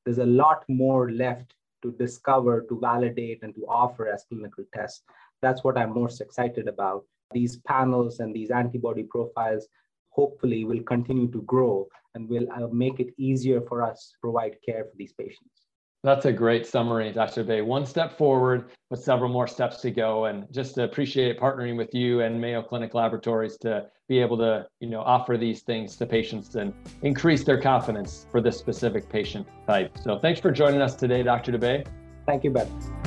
There's 0.04 0.18
a 0.18 0.26
lot 0.26 0.64
more 0.68 1.12
left 1.12 1.54
to 1.84 1.92
discover, 1.92 2.66
to 2.70 2.80
validate, 2.80 3.44
and 3.44 3.54
to 3.56 3.66
offer 3.68 4.08
as 4.08 4.26
clinical 4.28 4.64
tests. 4.74 5.04
That's 5.42 5.64
what 5.64 5.78
I'm 5.78 5.94
most 5.94 6.22
excited 6.22 6.68
about. 6.68 7.06
These 7.32 7.58
panels 7.68 8.20
and 8.20 8.34
these 8.34 8.50
antibody 8.50 9.04
profiles 9.04 9.68
hopefully 10.10 10.64
will 10.64 10.82
continue 10.82 11.30
to 11.32 11.42
grow 11.44 11.88
and 12.16 12.28
will 12.28 12.52
uh, 12.52 12.68
make 12.72 13.00
it 13.00 13.14
easier 13.18 13.62
for 13.62 13.84
us 13.84 14.10
to 14.12 14.16
provide 14.22 14.58
care 14.66 14.86
for 14.86 14.98
these 14.98 15.14
patients. 15.14 15.67
That's 16.08 16.24
a 16.24 16.32
great 16.32 16.66
summary, 16.66 17.12
Dr. 17.12 17.44
Dubey. 17.44 17.66
One 17.66 17.86
step 17.86 18.18
forward, 18.18 18.70
but 18.90 18.98
several 18.98 19.30
more 19.30 19.46
steps 19.46 19.82
to 19.82 19.92
go, 19.92 20.24
and 20.24 20.48
just 20.54 20.76
to 20.76 20.86
appreciate 20.86 21.38
partnering 21.38 21.76
with 21.76 21.94
you 21.94 22.22
and 22.22 22.40
Mayo 22.40 22.62
Clinic 22.62 22.94
Laboratories 22.94 23.58
to 23.58 23.88
be 24.08 24.20
able 24.20 24.38
to, 24.38 24.66
you 24.80 24.88
know, 24.88 25.02
offer 25.02 25.38
these 25.38 25.64
things 25.64 25.98
to 25.98 26.06
patients 26.06 26.56
and 26.56 26.74
increase 27.02 27.44
their 27.44 27.60
confidence 27.60 28.26
for 28.32 28.40
this 28.40 28.58
specific 28.58 29.10
patient 29.10 29.46
type. 29.68 29.98
So, 30.02 30.18
thanks 30.18 30.40
for 30.40 30.50
joining 30.50 30.80
us 30.80 30.96
today, 30.96 31.24
Dr. 31.24 31.52
Dubey. 31.52 31.86
Thank 32.26 32.46
you, 32.46 32.52
Ben. 32.52 33.07